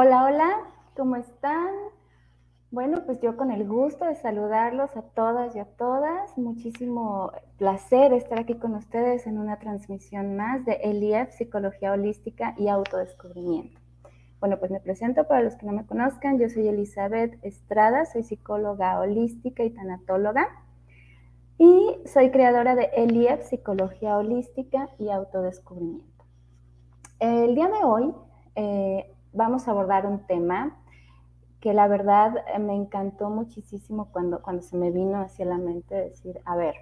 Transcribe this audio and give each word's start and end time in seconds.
Hola, 0.00 0.26
hola, 0.26 0.60
¿cómo 0.96 1.16
están? 1.16 1.74
Bueno, 2.70 3.02
pues 3.04 3.20
yo 3.20 3.36
con 3.36 3.50
el 3.50 3.66
gusto 3.66 4.04
de 4.04 4.14
saludarlos 4.14 4.96
a 4.96 5.02
todas 5.02 5.56
y 5.56 5.58
a 5.58 5.64
todas. 5.64 6.38
Muchísimo 6.38 7.32
placer 7.56 8.12
estar 8.12 8.38
aquí 8.38 8.54
con 8.54 8.76
ustedes 8.76 9.26
en 9.26 9.38
una 9.38 9.58
transmisión 9.58 10.36
más 10.36 10.64
de 10.64 10.74
ELIEF, 10.84 11.32
Psicología 11.32 11.90
Holística 11.90 12.54
y 12.56 12.68
Autodescubrimiento. 12.68 13.80
Bueno, 14.38 14.60
pues 14.60 14.70
me 14.70 14.78
presento 14.78 15.26
para 15.26 15.42
los 15.42 15.56
que 15.56 15.66
no 15.66 15.72
me 15.72 15.84
conozcan. 15.84 16.38
Yo 16.38 16.48
soy 16.48 16.68
Elizabeth 16.68 17.36
Estrada, 17.44 18.04
soy 18.04 18.22
psicóloga 18.22 19.00
holística 19.00 19.64
y 19.64 19.70
tanatóloga. 19.70 20.46
Y 21.58 21.96
soy 22.06 22.30
creadora 22.30 22.76
de 22.76 22.84
ELIEF, 22.94 23.48
Psicología 23.48 24.16
Holística 24.16 24.90
y 24.96 25.10
Autodescubrimiento. 25.10 26.24
El 27.18 27.56
día 27.56 27.66
de 27.66 27.82
hoy 27.84 28.14
eh, 28.54 29.12
vamos 29.32 29.68
a 29.68 29.72
abordar 29.72 30.06
un 30.06 30.20
tema 30.26 30.76
que 31.60 31.72
la 31.72 31.88
verdad 31.88 32.34
eh, 32.54 32.58
me 32.58 32.74
encantó 32.74 33.30
muchísimo 33.30 34.08
cuando, 34.12 34.40
cuando 34.42 34.62
se 34.62 34.76
me 34.76 34.90
vino 34.90 35.20
hacia 35.20 35.44
la 35.44 35.58
mente 35.58 35.94
decir, 35.94 36.40
a 36.44 36.56
ver, 36.56 36.74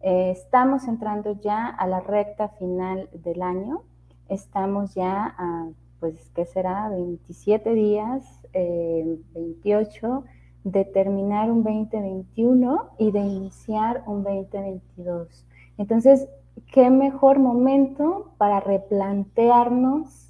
eh, 0.00 0.30
estamos 0.30 0.86
entrando 0.86 1.40
ya 1.40 1.66
a 1.66 1.86
la 1.86 2.00
recta 2.00 2.48
final 2.50 3.08
del 3.12 3.42
año, 3.42 3.82
estamos 4.28 4.94
ya 4.94 5.34
a, 5.38 5.68
pues, 6.00 6.30
¿qué 6.34 6.44
será? 6.44 6.88
27 6.90 7.72
días, 7.72 8.24
28 8.52 10.24
eh, 10.26 10.30
de 10.64 10.84
terminar 10.84 11.50
un 11.50 11.64
2021 11.64 12.90
y 12.98 13.10
de 13.10 13.20
iniciar 13.20 14.02
un 14.06 14.22
2022. 14.22 15.46
Entonces, 15.78 16.28
¿qué 16.72 16.90
mejor 16.90 17.38
momento 17.38 18.32
para 18.36 18.60
replantearnos 18.60 20.27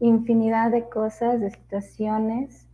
infinidad 0.00 0.70
de 0.70 0.88
cosas, 0.88 1.40
de 1.40 1.50
situaciones, 1.50 2.68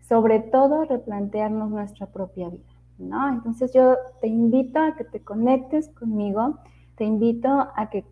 sobre 0.00 0.40
todo 0.40 0.84
replantearnos 0.84 1.70
nuestra 1.70 2.06
propia 2.06 2.48
vida, 2.48 2.74
¿no? 2.98 3.28
Entonces 3.28 3.72
yo 3.72 3.96
te 4.20 4.28
invito 4.28 4.78
a 4.78 4.94
que 4.96 5.04
te 5.04 5.20
conectes 5.20 5.88
conmigo, 5.88 6.58
te 6.96 7.04
invito 7.04 7.48
a 7.48 7.90
que 7.90 8.04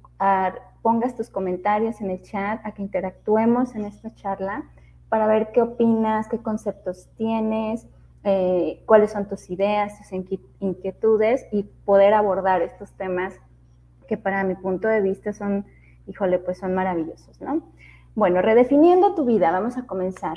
pongas 0.82 1.16
tus 1.16 1.28
comentarios 1.30 2.00
en 2.00 2.10
el 2.10 2.22
chat, 2.22 2.64
a 2.64 2.72
que 2.72 2.82
interactuemos 2.82 3.74
en 3.74 3.84
esta 3.84 4.14
charla 4.14 4.64
para 5.08 5.26
ver 5.26 5.52
qué 5.52 5.62
opinas, 5.62 6.28
qué 6.28 6.38
conceptos 6.38 7.08
tienes, 7.16 7.86
eh, 8.24 8.82
cuáles 8.86 9.12
son 9.12 9.28
tus 9.28 9.50
ideas, 9.50 9.98
tus 9.98 10.12
inquietudes 10.60 11.46
y 11.52 11.64
poder 11.84 12.14
abordar 12.14 12.62
estos 12.62 12.92
temas 12.92 13.34
que 14.08 14.16
para 14.16 14.44
mi 14.44 14.54
punto 14.54 14.88
de 14.88 15.00
vista 15.00 15.32
son, 15.32 15.66
híjole, 16.06 16.38
pues 16.38 16.58
son 16.58 16.74
maravillosos, 16.74 17.40
¿no? 17.40 17.62
Bueno, 18.14 18.42
redefiniendo 18.42 19.14
tu 19.14 19.24
vida, 19.24 19.50
vamos 19.50 19.76
a 19.78 19.86
comenzar 19.86 20.36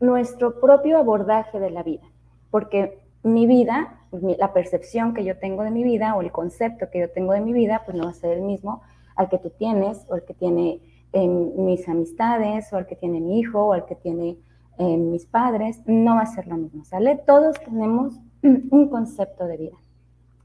nuestro 0.00 0.60
propio 0.60 0.98
abordaje 0.98 1.58
de 1.58 1.70
la 1.70 1.82
vida, 1.82 2.04
porque 2.50 3.00
mi 3.22 3.46
vida, 3.46 4.00
la 4.38 4.52
percepción 4.52 5.14
que 5.14 5.24
yo 5.24 5.38
tengo 5.38 5.62
de 5.62 5.70
mi 5.70 5.82
vida 5.84 6.14
o 6.14 6.22
el 6.22 6.32
concepto 6.32 6.90
que 6.90 7.00
yo 7.00 7.10
tengo 7.10 7.32
de 7.32 7.40
mi 7.40 7.52
vida, 7.52 7.82
pues 7.84 7.96
no 7.96 8.04
va 8.04 8.10
a 8.10 8.14
ser 8.14 8.38
el 8.38 8.42
mismo 8.42 8.82
al 9.16 9.28
que 9.28 9.38
tú 9.38 9.50
tienes 9.50 10.06
o 10.08 10.14
al 10.14 10.24
que 10.24 10.34
tiene 10.34 10.80
mis 11.14 11.88
amistades 11.88 12.72
o 12.72 12.76
al 12.76 12.86
que 12.86 12.96
tiene 12.96 13.20
mi 13.20 13.38
hijo 13.40 13.60
o 13.66 13.72
al 13.72 13.84
que 13.84 13.96
tiene 13.96 14.38
mis 14.78 15.26
padres, 15.26 15.82
no 15.86 16.14
va 16.14 16.22
a 16.22 16.26
ser 16.26 16.46
lo 16.46 16.56
mismo, 16.56 16.84
¿sale? 16.84 17.16
Todos 17.26 17.60
tenemos 17.60 18.20
un 18.42 18.88
concepto 18.88 19.46
de 19.46 19.56
vida. 19.56 19.76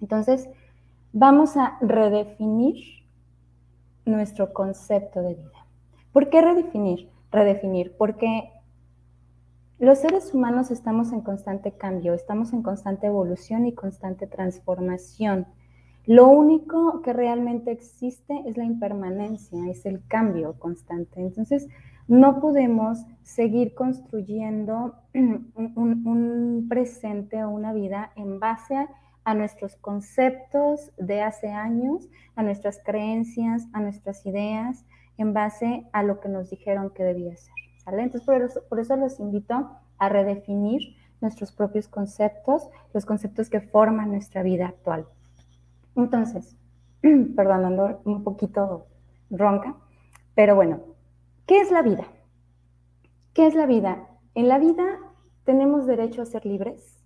Entonces, 0.02 0.50
vamos 1.14 1.58
a 1.58 1.78
redefinir 1.82 2.76
nuestro 4.06 4.54
concepto 4.54 5.22
de 5.22 5.36
vida. 5.36 5.57
¿Por 6.12 6.30
qué 6.30 6.42
redefinir? 6.42 7.10
Redefinir, 7.32 7.96
porque 7.98 8.52
los 9.80 10.00
seres 10.00 10.34
humanos 10.34 10.72
estamos 10.72 11.12
en 11.12 11.22
constante 11.22 11.72
cambio, 11.72 12.14
estamos 12.14 12.52
en 12.54 12.64
constante 12.64 13.08
evolución 13.08 13.68
y 13.68 13.74
constante 13.74 14.26
transformación. 14.26 15.46
Lo 16.08 16.30
único 16.30 17.02
que 17.02 17.14
realmente 17.14 17.72
existe 17.72 18.42
es 18.46 18.58
la 18.58 18.64
impermanencia, 18.64 19.70
es 19.70 19.86
el 19.86 20.02
cambio 20.08 20.58
constante. 20.58 21.20
Entonces, 21.20 21.68
no 22.08 22.40
podemos 22.40 23.06
seguir 23.24 23.76
construyendo 23.76 24.96
un, 25.14 26.66
presente 26.70 27.44
o 27.44 27.50
una 27.50 27.74
vida 27.74 28.12
en 28.16 28.40
base 28.40 28.88
a 29.26 29.34
nuestros 29.36 29.76
conceptos 29.76 30.92
de 30.98 31.22
hace 31.22 31.50
años, 31.50 32.08
a 32.36 32.44
nuestras 32.44 32.80
creencias, 32.84 33.68
a 33.74 33.82
nuestras 33.82 34.26
ideas, 34.26 34.86
en 35.18 35.34
base 35.34 35.88
a 35.92 36.04
lo 36.04 36.20
que 36.20 36.30
nos 36.30 36.50
dijeron 36.50 36.92
que 36.92 37.04
debía 37.04 37.36
ser. 37.36 37.54
Entonces, 37.86 38.24
por 38.24 38.42
eso, 38.42 38.62
por 38.68 38.80
eso 38.80 38.96
los 38.96 39.20
invito 39.20 39.72
a 39.98 40.10
redefinir 40.10 40.96
nuestros 41.22 41.52
propios 41.52 41.88
conceptos, 41.88 42.70
los 42.94 43.06
conceptos 43.06 43.50
que 43.50 43.62
forman 43.62 44.12
nuestra 44.12 44.44
vida 44.44 44.68
actual. 44.68 45.08
Entonces, 45.96 46.56
perdonando 47.36 48.02
un 48.06 48.24
poquito 48.24 48.88
ronca, 49.30 49.76
pero 50.36 50.56
bueno, 50.56 50.82
¿qué 51.46 51.62
es 51.62 51.72
la 51.72 51.82
vida? 51.82 52.06
¿Qué 53.34 53.48
es 53.48 53.56
la 53.56 53.66
vida? 53.66 54.08
En 54.36 54.48
la 54.48 54.60
vida 54.60 55.00
tenemos 55.44 55.88
derecho 55.88 56.22
a 56.22 56.26
ser 56.26 56.46
libres, 56.46 57.04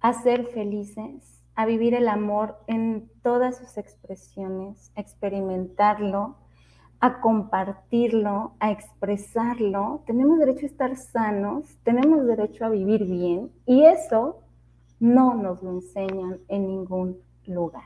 a 0.00 0.12
ser 0.12 0.46
felices, 0.46 1.44
a 1.54 1.66
vivir 1.66 1.94
el 1.94 2.08
amor 2.08 2.58
en 2.66 3.10
todas 3.22 3.58
sus 3.58 3.76
expresiones, 3.78 4.92
experimentarlo, 4.96 6.36
a 7.00 7.20
compartirlo, 7.20 8.52
a 8.58 8.72
expresarlo, 8.72 10.02
tenemos 10.06 10.38
derecho 10.38 10.66
a 10.66 10.68
estar 10.68 10.96
sanos, 10.96 11.78
tenemos 11.84 12.26
derecho 12.26 12.64
a 12.64 12.70
vivir 12.70 13.04
bien 13.04 13.50
y 13.66 13.84
eso 13.84 14.38
no 14.98 15.34
nos 15.34 15.62
lo 15.62 15.70
enseñan 15.70 16.38
en 16.48 16.66
ningún 16.66 17.18
lugar. 17.46 17.84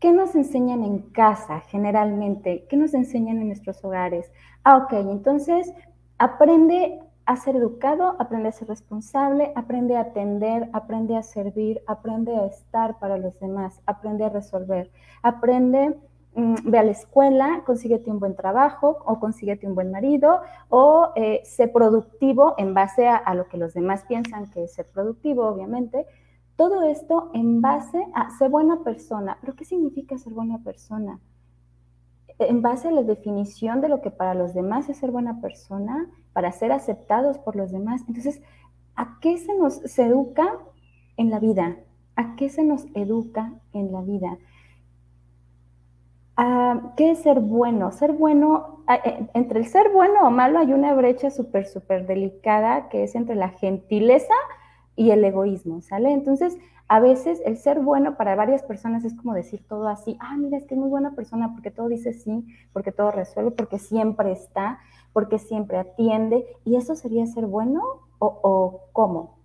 ¿Qué 0.00 0.12
nos 0.12 0.34
enseñan 0.34 0.82
en 0.82 1.00
casa 1.10 1.60
generalmente? 1.60 2.64
¿Qué 2.70 2.76
nos 2.76 2.94
enseñan 2.94 3.38
en 3.38 3.48
nuestros 3.48 3.84
hogares? 3.84 4.30
Ah, 4.64 4.78
ok, 4.78 4.92
entonces 4.92 5.72
aprende 6.18 7.00
a 7.26 7.36
ser 7.36 7.56
educado, 7.56 8.16
aprende 8.18 8.48
a 8.48 8.52
ser 8.52 8.68
responsable, 8.68 9.52
aprende 9.56 9.96
a 9.96 10.02
atender, 10.02 10.70
aprende 10.72 11.16
a 11.16 11.22
servir, 11.22 11.82
aprende 11.86 12.34
a 12.34 12.46
estar 12.46 12.98
para 12.98 13.18
los 13.18 13.38
demás, 13.40 13.82
aprende 13.84 14.24
a 14.24 14.30
resolver, 14.30 14.90
aprende 15.22 15.94
Mm, 15.94 16.17
ve 16.34 16.78
a 16.78 16.84
la 16.84 16.90
escuela, 16.90 17.62
consíguete 17.66 18.10
un 18.10 18.20
buen 18.20 18.36
trabajo 18.36 18.98
o 19.04 19.18
consíguete 19.18 19.66
un 19.66 19.74
buen 19.74 19.90
marido 19.90 20.40
o 20.68 21.10
eh, 21.16 21.40
sé 21.44 21.68
productivo 21.68 22.54
en 22.58 22.74
base 22.74 23.08
a, 23.08 23.34
lo 23.34 23.48
que 23.48 23.56
los 23.56 23.74
demás 23.74 24.04
piensan 24.06 24.50
que 24.50 24.64
es 24.64 24.74
ser 24.74 24.86
productivo, 24.86 25.46
obviamente. 25.46 26.06
Todo 26.56 26.82
esto 26.82 27.30
en 27.34 27.60
base 27.60 28.06
a 28.14 28.30
ser 28.30 28.50
buena 28.50 28.82
persona. 28.82 29.38
¿Pero 29.40 29.54
qué 29.54 29.64
significa 29.64 30.18
ser 30.18 30.32
buena 30.32 30.58
persona? 30.62 31.20
En 32.38 32.62
base 32.62 32.88
a 32.88 32.92
la 32.92 33.02
definición 33.02 33.80
de 33.80 33.88
lo 33.88 34.00
que 34.00 34.10
para 34.10 34.34
los 34.34 34.54
demás 34.54 34.88
es 34.88 34.98
ser 34.98 35.10
buena 35.10 35.40
persona, 35.40 36.08
para 36.32 36.52
ser 36.52 36.72
aceptados 36.72 37.38
por 37.38 37.56
los 37.56 37.72
demás. 37.72 38.02
Entonces, 38.06 38.40
¿a 38.94 39.18
qué 39.20 39.38
se 39.38 39.56
nos 39.56 39.98
educa 39.98 40.58
en 41.16 41.30
la 41.30 41.40
vida? 41.40 41.78
¿A 42.14 42.36
qué 42.36 42.48
se 42.48 42.64
nos 42.64 42.86
educa 42.94 43.54
en 43.72 43.92
la 43.92 44.02
vida? 44.02 44.38
Ah, 46.40 46.92
¿Qué 46.96 47.10
es 47.10 47.22
ser 47.22 47.40
bueno? 47.40 47.90
Ser 47.90 48.12
bueno, 48.12 48.84
ah, 48.86 49.00
eh, 49.04 49.28
entre 49.34 49.58
el 49.58 49.66
ser 49.66 49.90
bueno 49.92 50.20
o 50.24 50.30
malo 50.30 50.60
hay 50.60 50.72
una 50.72 50.94
brecha 50.94 51.30
súper, 51.32 51.66
súper 51.66 52.06
delicada 52.06 52.88
que 52.88 53.02
es 53.02 53.16
entre 53.16 53.34
la 53.34 53.48
gentileza 53.48 54.34
y 54.94 55.10
el 55.10 55.24
egoísmo, 55.24 55.80
¿sale? 55.82 56.12
Entonces, 56.12 56.56
a 56.86 57.00
veces 57.00 57.42
el 57.44 57.56
ser 57.56 57.80
bueno 57.80 58.16
para 58.16 58.36
varias 58.36 58.62
personas 58.62 59.04
es 59.04 59.14
como 59.14 59.34
decir 59.34 59.66
todo 59.68 59.88
así, 59.88 60.16
ah, 60.20 60.36
mira, 60.36 60.58
es 60.58 60.64
que 60.66 60.74
es 60.74 60.80
muy 60.80 60.88
buena 60.88 61.16
persona 61.16 61.54
porque 61.54 61.72
todo 61.72 61.88
dice 61.88 62.12
sí, 62.12 62.46
porque 62.72 62.92
todo 62.92 63.10
resuelve, 63.10 63.50
porque 63.50 63.80
siempre 63.80 64.30
está, 64.30 64.78
porque 65.12 65.40
siempre 65.40 65.78
atiende, 65.78 66.46
y 66.64 66.76
eso 66.76 66.94
sería 66.94 67.26
ser 67.26 67.46
bueno 67.46 67.82
o, 68.20 68.82
cómo? 68.92 69.38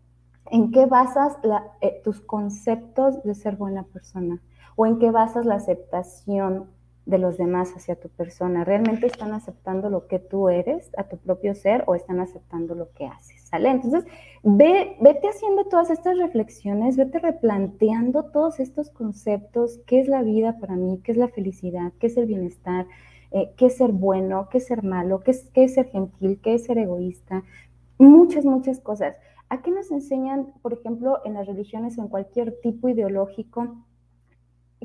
¿En 0.52 0.72
qué 0.72 0.86
basas 0.86 1.38
eh, 1.82 2.02
tus 2.04 2.22
conceptos 2.22 3.24
de 3.24 3.34
ser 3.34 3.56
buena 3.56 3.82
persona? 3.82 4.42
¿O 4.76 4.86
en 4.86 5.00
qué 5.00 5.10
basas 5.10 5.46
la 5.48 5.56
aceptación 5.56 6.68
de 7.06 7.18
los 7.18 7.38
demás 7.38 7.74
hacia 7.76 7.96
tu 7.96 8.10
persona. 8.10 8.64
¿Realmente 8.64 9.08
están 9.08 9.34
aceptando 9.34 9.90
lo 9.90 10.08
que 10.08 10.20
tú 10.20 10.50
eres, 10.50 10.90
a 10.98 11.04
tu 11.04 11.18
propio 11.18 11.54
ser, 11.56 11.84
o 11.88 11.96
están 11.96 12.20
aceptando 12.20 12.76
lo 12.76 12.92
que 12.94 13.06
haces? 13.06 13.42
¿Sale? 13.50 13.70
Entonces, 13.70 14.06
ve, 14.44 14.96
vete 15.02 15.28
haciendo 15.28 15.66
todas 15.66 15.90
estas 15.90 16.18
reflexiones, 16.18 16.98
vete 16.98 17.20
replanteando 17.20 18.26
todos 18.26 18.60
estos 18.60 18.90
conceptos, 18.90 19.80
qué 19.86 20.00
es 20.00 20.08
la 20.08 20.24
vida 20.24 20.58
para 20.60 20.76
mí, 20.76 21.02
qué 21.04 21.12
es 21.12 21.18
la 21.18 21.28
felicidad, 21.28 21.92
qué 22.00 22.08
es 22.08 22.18
el 22.18 22.26
bienestar, 22.26 22.88
eh, 23.32 23.52
qué 23.58 23.66
es 23.66 23.78
ser 23.78 23.92
bueno, 23.92 24.48
qué 24.50 24.60
es 24.60 24.68
ser 24.68 24.84
malo, 24.84 25.22
qué 25.22 25.32
es, 25.32 25.50
qué 25.54 25.66
es 25.66 25.74
ser 25.74 25.90
gentil, 25.90 26.40
qué 26.42 26.54
es 26.54 26.66
ser 26.66 26.78
egoísta, 26.78 27.44
muchas, 27.98 28.46
muchas 28.46 28.80
cosas. 28.80 29.16
¿A 29.50 29.62
qué 29.62 29.72
nos 29.72 29.92
enseñan, 29.92 30.54
por 30.62 30.74
ejemplo, 30.74 31.20
en 31.26 31.34
las 31.34 31.46
religiones 31.46 31.98
o 31.98 32.02
en 32.02 32.08
cualquier 32.08 32.60
tipo 32.62 32.90
ideológico? 32.90 33.76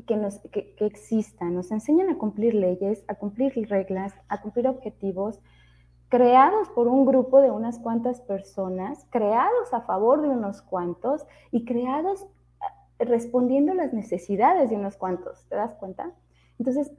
Que, 0.03 0.15
nos, 0.15 0.39
que, 0.51 0.75
existan, 0.79 1.53
nos 1.53 1.71
enseñan 1.71 2.09
a 2.09 2.17
cumplir 2.17 2.53
leyes, 2.53 3.03
a 3.07 3.15
cumplir 3.15 3.53
reglas, 3.69 4.13
a 4.27 4.41
cumplir 4.41 4.67
objetivos, 4.67 5.39
creados 6.09 6.69
por 6.69 6.87
un 6.87 7.05
grupo 7.05 7.41
de 7.41 7.51
unas 7.51 7.79
cuantas 7.79 8.21
personas, 8.21 9.05
creados 9.09 9.73
a 9.73 9.81
favor 9.81 10.21
de 10.21 10.29
unos 10.29 10.61
cuantos 10.61 11.25
y 11.51 11.65
creados 11.65 12.23
eh, 12.99 13.05
respondiendo 13.05 13.73
a 13.73 13.75
las 13.75 13.93
necesidades 13.93 14.69
de 14.69 14.75
unos 14.75 14.97
cuantos. 14.97 15.45
¿Te 15.49 15.55
das 15.55 15.75
cuenta? 15.75 16.11
Entonces, 16.57 16.91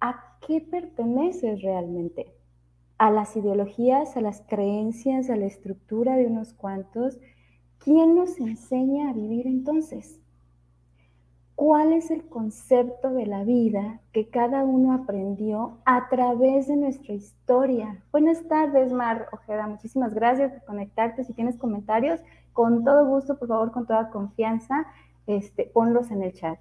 ¿a 0.00 0.36
qué 0.46 0.60
perteneces 0.60 1.62
realmente? 1.62 2.34
¿A 2.98 3.10
las 3.10 3.36
ideologías, 3.36 4.16
a 4.16 4.20
las 4.20 4.42
creencias, 4.42 5.30
a 5.30 5.36
la 5.36 5.46
estructura 5.46 6.16
de 6.16 6.26
unos 6.26 6.52
cuantos? 6.52 7.18
¿Quién 7.78 8.14
nos 8.14 8.38
enseña 8.40 9.10
a 9.10 9.12
vivir 9.12 9.46
entonces? 9.46 10.20
¿Cuál 11.56 11.94
es 11.94 12.10
el 12.10 12.28
concepto 12.28 13.14
de 13.14 13.24
la 13.24 13.42
vida 13.42 14.00
que 14.12 14.28
cada 14.28 14.62
uno 14.62 14.92
aprendió 14.92 15.78
a 15.86 16.06
través 16.10 16.68
de 16.68 16.76
nuestra 16.76 17.14
historia? 17.14 18.04
Buenas 18.12 18.46
tardes, 18.46 18.92
Mar 18.92 19.28
Ojeda. 19.32 19.66
Muchísimas 19.66 20.12
gracias 20.12 20.52
por 20.52 20.64
conectarte. 20.66 21.24
Si 21.24 21.32
tienes 21.32 21.56
comentarios, 21.56 22.20
con 22.52 22.84
todo 22.84 23.06
gusto, 23.06 23.38
por 23.38 23.48
favor, 23.48 23.72
con 23.72 23.86
toda 23.86 24.10
confianza, 24.10 24.86
este, 25.26 25.64
ponlos 25.72 26.10
en 26.10 26.24
el 26.24 26.34
chat. 26.34 26.58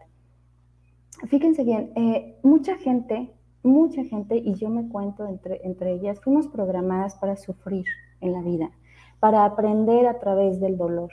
Fíjense 1.28 1.66
bien, 1.66 1.92
eh, 1.98 2.40
mucha 2.42 2.78
gente, 2.78 3.34
mucha 3.64 4.06
gente, 4.06 4.38
y 4.38 4.54
yo 4.54 4.70
me 4.70 4.88
cuento 4.88 5.28
entre, 5.28 5.60
entre 5.66 5.92
ellas, 5.92 6.22
fuimos 6.22 6.48
programadas 6.48 7.16
para 7.16 7.36
sufrir 7.36 7.86
en 8.22 8.32
la 8.32 8.42
vida, 8.42 8.72
para 9.20 9.44
aprender 9.44 10.08
a 10.08 10.20
través 10.20 10.62
del 10.62 10.78
dolor. 10.78 11.12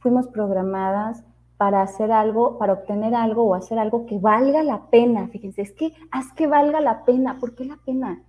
Fuimos 0.00 0.26
programadas 0.26 1.24
para 1.62 1.82
hacer 1.82 2.10
algo, 2.10 2.58
para 2.58 2.72
obtener 2.72 3.14
algo 3.14 3.44
o 3.44 3.54
hacer 3.54 3.78
algo 3.78 4.04
que 4.04 4.18
valga 4.18 4.64
la 4.64 4.90
pena. 4.90 5.28
Fíjense, 5.28 5.62
es 5.62 5.70
que 5.70 5.92
haz 6.10 6.32
que 6.32 6.48
valga 6.48 6.80
la 6.80 7.04
pena. 7.04 7.38
¿Por 7.38 7.54
qué 7.54 7.64
la 7.64 7.76
pena? 7.76 8.20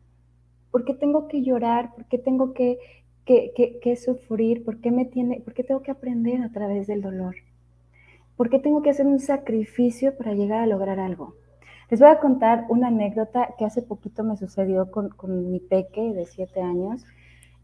¿Por 0.69 0.85
qué 0.85 0.93
tengo 0.93 1.27
que 1.27 1.41
llorar? 1.41 1.95
¿Por 1.95 2.05
qué 2.05 2.19
tengo 2.19 2.53
que, 2.53 2.77
que, 3.25 3.95
sufrir? 3.95 4.63
¿Por 4.63 4.81
qué, 4.81 4.91
me 4.91 5.05
tiene, 5.05 5.41
¿Por 5.41 5.55
qué 5.55 5.63
tengo 5.63 5.81
que 5.81 5.89
aprender 5.89 6.43
a 6.43 6.51
través 6.51 6.85
del 6.85 7.01
dolor? 7.01 7.33
¿Por 8.37 8.51
qué 8.51 8.59
tengo 8.59 8.83
que 8.83 8.91
hacer 8.91 9.07
un 9.07 9.19
sacrificio 9.19 10.15
para 10.15 10.35
llegar 10.35 10.61
a 10.61 10.67
lograr 10.67 10.99
algo? 10.99 11.33
Les 11.89 11.99
voy 11.99 12.09
a 12.09 12.19
contar 12.19 12.67
una 12.69 12.89
anécdota 12.89 13.55
que 13.57 13.65
hace 13.65 13.81
poquito 13.81 14.23
me 14.23 14.37
sucedió 14.37 14.91
con, 14.91 15.09
con 15.09 15.49
mi 15.49 15.59
peque 15.59 16.13
de 16.13 16.27
siete 16.27 16.61
años. 16.61 17.03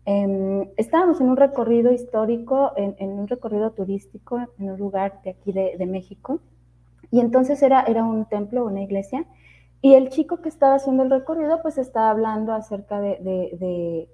Em, 0.06 0.70
estábamos 0.78 1.22
en 1.22 1.30
un 1.30 1.38
recorrido 1.38 1.92
histórico, 1.92 2.72
en, 2.76 3.10
un 3.12 3.28
recorrido 3.28 3.72
turístico, 3.72 4.40
en 4.58 4.72
un 4.72 4.80
lugar 4.80 5.22
de 5.24 5.32
aquí 5.32 5.52
de, 5.52 5.86
México, 5.86 6.40
y 7.12 7.20
entonces 7.20 7.62
era, 7.62 7.84
era 7.84 8.04
un 8.04 8.26
templo, 8.26 8.66
una 8.66 8.82
iglesia, 8.82 9.26
y 9.82 9.94
el 9.94 10.10
chico 10.10 10.38
que 10.42 10.50
estaba 10.50 10.76
haciendo 10.76 11.04
el 11.04 11.10
recorrido, 11.10 11.62
pues 11.62 11.78
estaba 11.78 12.10
hablando 12.10 12.54
acerca 12.54 13.00
de, 13.00 13.20
de, 13.22 14.10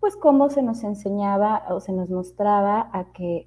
pues 0.00 0.16
cómo 0.16 0.50
se 0.50 0.62
nos 0.62 0.84
enseñaba 0.84 1.64
o 1.70 1.80
se 1.80 1.92
nos 1.92 2.08
mostraba 2.10 2.88
a 2.92 3.12
que, 3.12 3.46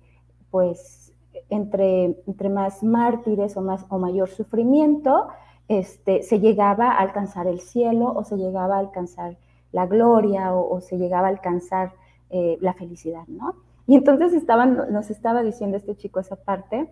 pues, 0.50 1.14
entre, 1.50 2.18
entre 2.28 2.50
más 2.50 2.84
mártires 2.84 3.56
o, 3.58 3.62
más, 3.62 3.86
o 3.90 4.00
mayor 4.00 4.30
sufrimiento, 4.30 5.28
este, 5.68 6.24
se 6.24 6.40
llegaba 6.40 6.92
a 6.92 6.98
alcanzar 6.98 7.48
el 7.48 7.62
cielo 7.62 8.12
o 8.14 8.24
se 8.24 8.36
llegaba 8.38 8.76
a 8.76 8.80
alcanzar 8.80 9.38
la 9.72 9.88
gloria 9.88 10.54
o, 10.54 10.82
se 10.82 10.98
llegaba 10.98 11.28
a 11.28 11.32
alcanzar 11.32 11.94
eh, 12.30 12.58
la 12.62 12.74
felicidad, 12.74 13.28
¿no? 13.28 13.56
Y 13.88 13.96
entonces 13.96 14.34
estaban, 14.34 14.92
nos 14.92 15.10
estaba 15.10 15.44
diciendo 15.44 15.78
este 15.78 15.96
chico 15.96 16.20
esa 16.20 16.36
parte 16.36 16.90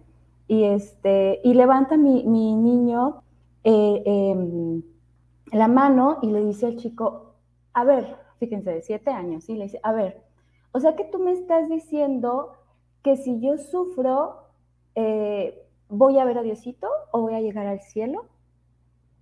y, 0.48 0.64
este, 0.64 1.40
y 1.44 1.54
levanta 1.54 1.98
mi, 1.98 2.24
niño 2.24 3.22
eh, 3.64 4.04
em, 4.06 4.82
la 5.52 5.68
mano 5.68 6.18
y 6.22 6.32
le 6.32 6.44
dice 6.44 6.66
al 6.68 6.78
chico, 6.78 7.36
a 7.74 7.84
ver, 7.84 8.18
fíjense, 8.40 8.72
de 8.72 8.82
siete 8.82 9.12
años, 9.12 9.48
y 9.50 9.56
le 9.56 9.66
dice, 9.66 9.80
a 9.84 9.94
ver, 9.94 10.24
o 10.72 10.80
sea 10.80 10.96
que 10.96 11.04
tú 11.06 11.20
me 11.20 11.32
estás 11.32 11.70
diciendo 11.70 12.54
que 13.04 13.16
si 13.18 13.40
yo 13.40 13.58
sufro, 13.58 14.44
eh, 14.96 15.66
voy 15.88 16.20
a 16.20 16.26
ver 16.26 16.38
a 16.38 16.44
Diosito 16.44 16.88
o 17.12 17.22
voy 17.22 17.34
a 17.34 17.42
llegar 17.42 17.68
al 17.68 17.82
cielo. 17.82 18.26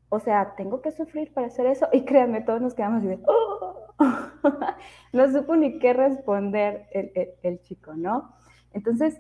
O 0.09 0.19
sea, 0.19 0.55
tengo 0.55 0.81
que 0.81 0.91
sufrir 0.91 1.33
para 1.33 1.47
hacer 1.47 1.65
eso. 1.65 1.87
Y 1.91 2.05
créanme, 2.05 2.41
todos 2.41 2.61
nos 2.61 2.73
quedamos 2.73 2.99
así 2.99 3.07
de, 3.07 3.19
oh". 3.27 3.57
no 5.13 5.31
supo 5.31 5.55
ni 5.55 5.79
qué 5.79 5.93
responder 5.93 6.87
el, 7.41 7.61
chico, 7.61 7.93
¿no? 7.95 8.31
Entonces, 8.73 9.19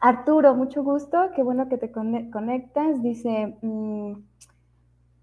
Arturo, 0.00 0.54
mucho 0.54 0.82
gusto, 0.82 1.30
qué 1.36 1.42
bueno 1.42 1.68
que 1.68 1.78
te 1.78 1.92
conectas. 1.92 3.02
Dice, 3.02 3.56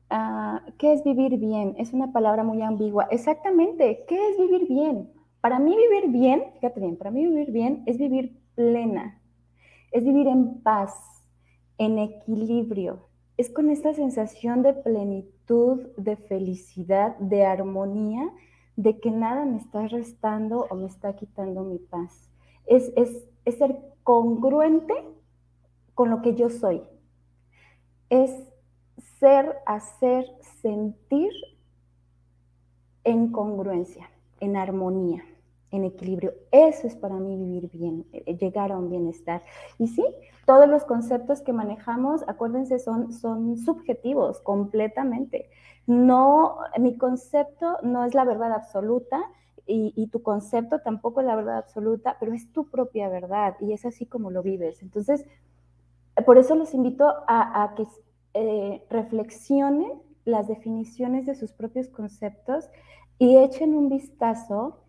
ah, 0.10 0.62
¿qué 0.78 0.94
es 0.94 1.04
vivir 1.04 1.38
bien? 1.38 1.76
Es 1.78 1.94
una 1.94 2.12
palabra 2.12 2.44
muy 2.44 2.62
ambigua. 2.62 3.08
Exactamente, 3.12 4.06
¿qué 4.08 4.16
es 4.30 4.38
vivir 4.38 4.68
bien? 4.68 5.12
Para 5.42 5.60
mí 5.60 5.76
vivir 5.76 6.12
bien, 6.12 6.44
fíjate 6.56 6.82
bien, 6.82 6.98
para 6.98 7.12
mí 7.12 7.26
vivir 7.26 7.52
bien 7.52 7.84
es 7.86 7.98
vivir 7.98 8.38
plena, 8.56 9.22
es 9.92 10.04
vivir 10.04 10.28
en 10.28 10.62
paz, 10.62 10.94
en 11.78 11.98
equilibrio, 11.98 13.09
es 13.40 13.50
con 13.50 13.70
esta 13.70 13.94
sensación 13.94 14.64
de 14.64 14.74
plenitud, 14.74 15.88
de 15.96 16.18
felicidad, 16.18 17.16
de 17.20 17.46
armonía, 17.46 18.30
de 18.76 19.00
que 19.00 19.12
nada 19.12 19.46
me 19.46 19.60
está 19.60 19.88
restando 19.88 20.68
o 20.70 20.76
me 20.76 20.88
está 20.88 21.16
quitando 21.16 21.64
mi 21.64 21.78
paz. 21.78 22.30
Es, 22.66 22.92
es, 22.98 23.26
ser 23.58 23.80
congruente 24.04 24.94
con 25.96 26.10
lo 26.10 26.22
que 26.22 26.36
yo 26.36 26.50
soy. 26.50 26.82
Es 28.10 28.30
ser, 29.22 29.56
hacer, 29.66 30.26
sentir 30.62 31.32
en 33.06 33.32
congruencia, 33.32 34.12
en 34.42 34.58
armonía 34.58 35.24
en 35.72 35.86
equilibrio. 35.86 36.34
Eso 36.52 36.88
es 36.88 36.96
para 36.96 37.16
mí 37.16 37.36
vivir 37.38 37.70
bien, 37.72 38.06
eh, 38.14 38.36
llegar 38.38 38.72
a 38.72 38.78
un 38.78 38.90
bienestar. 38.90 39.42
Y 39.78 39.88
sí, 39.88 40.04
todos 40.46 40.68
los 40.68 40.84
conceptos 40.84 41.42
que 41.42 41.54
manejamos, 41.54 42.24
acuérdense, 42.28 42.80
son, 42.80 43.14
son 43.14 43.58
subjetivos 43.58 44.42
completamente. 44.42 45.50
No, 45.86 46.58
mi 46.80 46.98
concepto 46.98 47.78
no 47.84 48.06
es 48.06 48.14
la 48.14 48.26
verdad 48.26 48.54
absoluta 48.54 49.20
y, 49.72 50.08
tu 50.08 50.24
concepto 50.24 50.80
tampoco 50.80 51.20
es 51.20 51.28
la 51.28 51.36
verdad 51.36 51.60
absoluta, 51.60 52.18
pero 52.20 52.34
es 52.34 52.52
tu 52.52 52.70
propia 52.72 53.08
verdad 53.08 53.56
y 53.60 53.74
es 53.74 53.86
así 53.86 54.08
como 54.08 54.32
lo 54.32 54.42
vives. 54.42 54.82
Entonces, 54.82 55.26
por 56.26 56.40
eso 56.40 56.56
los 56.56 56.74
invito 56.74 57.06
a, 57.28 57.74
que 57.76 57.86
eh, 58.34 58.84
reflexionen 58.90 60.02
las 60.26 60.48
definiciones 60.48 61.28
de 61.28 61.36
sus 61.36 61.54
propios 61.54 61.88
conceptos 61.88 62.70
y 63.20 63.38
echen 63.38 63.76
un 63.76 63.90
vistazo 63.90 64.80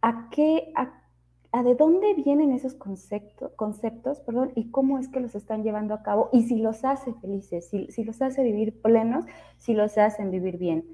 a 0.00 0.28
qué, 0.30 0.72
a, 0.74 1.62
de 1.62 1.74
dónde 1.74 2.14
vienen 2.14 2.52
esos 2.52 2.74
conceptos, 2.74 3.52
conceptos 3.54 4.20
perdón, 4.20 4.52
y 4.54 4.70
cómo 4.70 4.98
es 4.98 5.08
que 5.08 5.20
los 5.20 5.34
están 5.34 5.62
llevando 5.62 5.94
a 5.94 6.02
cabo 6.02 6.28
y 6.32 6.42
si 6.44 6.56
los 6.58 6.84
hace 6.84 7.12
felices, 7.14 7.68
si, 7.68 7.86
si 7.88 8.04
los 8.04 8.22
hace 8.22 8.42
vivir 8.42 8.80
plenos, 8.80 9.24
si 9.56 9.74
los 9.74 9.98
hacen 9.98 10.30
vivir 10.30 10.58
bien. 10.58 10.84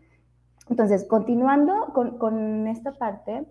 Entonces, 0.71 1.05
continuando 1.05 1.93
con, 1.93 2.19
con 2.19 2.67
esta 2.69 2.93
parte, 2.93 3.45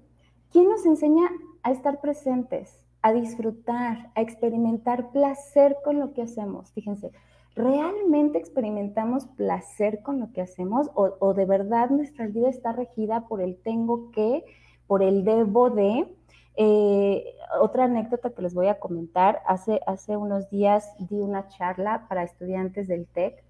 ¿quién 0.52 0.70
nos 0.70 0.86
enseña 0.86 1.30
a 1.62 1.72
estar 1.72 2.02
presentes, 2.02 2.86
a 3.02 3.14
disfrutar, 3.14 4.12
a 4.16 4.22
experimentar 4.22 5.12
placer 5.12 5.78
con 5.84 6.00
lo 6.00 6.14
que 6.14 6.24
hacemos? 6.24 6.72
Fíjense, 6.72 7.12
¿realmente 7.56 8.40
experimentamos 8.40 9.28
placer 9.28 10.02
con 10.02 10.20
lo 10.20 10.32
que 10.32 10.42
hacemos 10.42 10.90
o, 10.96 11.16
o, 11.20 11.34
de 11.36 11.46
verdad 11.46 11.92
nuestra 11.92 12.26
vida 12.26 12.50
está 12.50 12.72
regida 12.72 13.28
por 13.28 13.42
el 13.42 13.62
tengo 13.62 14.10
que 14.10 14.44
por 14.88 15.04
el 15.04 15.24
debo 15.24 15.70
de. 15.70 16.08
Eh, 16.56 17.26
otra 17.60 17.86
anécdota 17.86 18.30
que 18.30 18.42
les 18.42 18.54
voy 18.54 18.68
a 18.68 18.80
comentar, 18.80 19.42
hace, 19.48 19.82
hace 19.88 20.18
unos 20.18 20.50
días 20.50 20.94
di 21.00 21.20
una 21.20 21.48
charla 21.48 22.06
para 22.08 22.24
estudiantes 22.24 22.88
del 22.88 23.08
TEC 23.08 23.44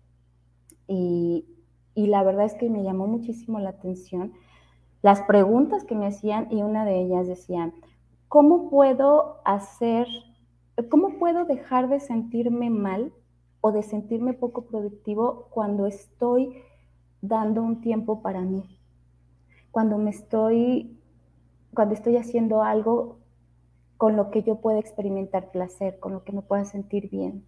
y, 0.87 1.45
y 1.95 2.07
la 2.07 2.23
verdad 2.23 2.45
es 2.45 2.53
que 2.53 2.69
me 2.69 2.83
llamó 2.83 3.07
muchísimo 3.07 3.59
la 3.59 3.69
atención 3.69 4.33
las 5.03 5.21
preguntas 5.23 5.83
que 5.83 5.95
me 5.95 6.07
hacían 6.07 6.47
y 6.49 6.63
una 6.63 6.85
de 6.85 7.01
ellas 7.01 7.27
decía, 7.27 7.73
¿cómo 8.29 8.69
puedo 8.69 9.41
hacer, 9.43 10.07
cómo 10.89 11.19
puedo 11.19 11.43
dejar 11.43 11.89
de 11.89 11.99
sentirme 11.99 12.69
mal 12.69 13.11
o 13.59 13.73
de 13.73 13.83
sentirme 13.83 14.33
poco 14.33 14.65
productivo 14.65 15.49
cuando 15.49 15.87
estoy 15.87 16.55
dando 17.21 17.61
un 17.61 17.81
tiempo 17.81 18.21
para 18.21 18.39
mí? 18.39 18.79
Cuando 19.71 19.97
me 19.97 20.11
estoy 20.11 20.97
cuando 21.73 21.93
estoy 21.93 22.17
haciendo 22.17 22.63
algo 22.63 23.17
con 23.97 24.15
lo 24.15 24.31
que 24.31 24.43
yo 24.43 24.55
pueda 24.57 24.79
experimentar 24.79 25.51
placer, 25.51 25.99
con 25.99 26.13
lo 26.13 26.23
que 26.23 26.31
me 26.31 26.41
pueda 26.41 26.65
sentir 26.65 27.09
bien. 27.09 27.45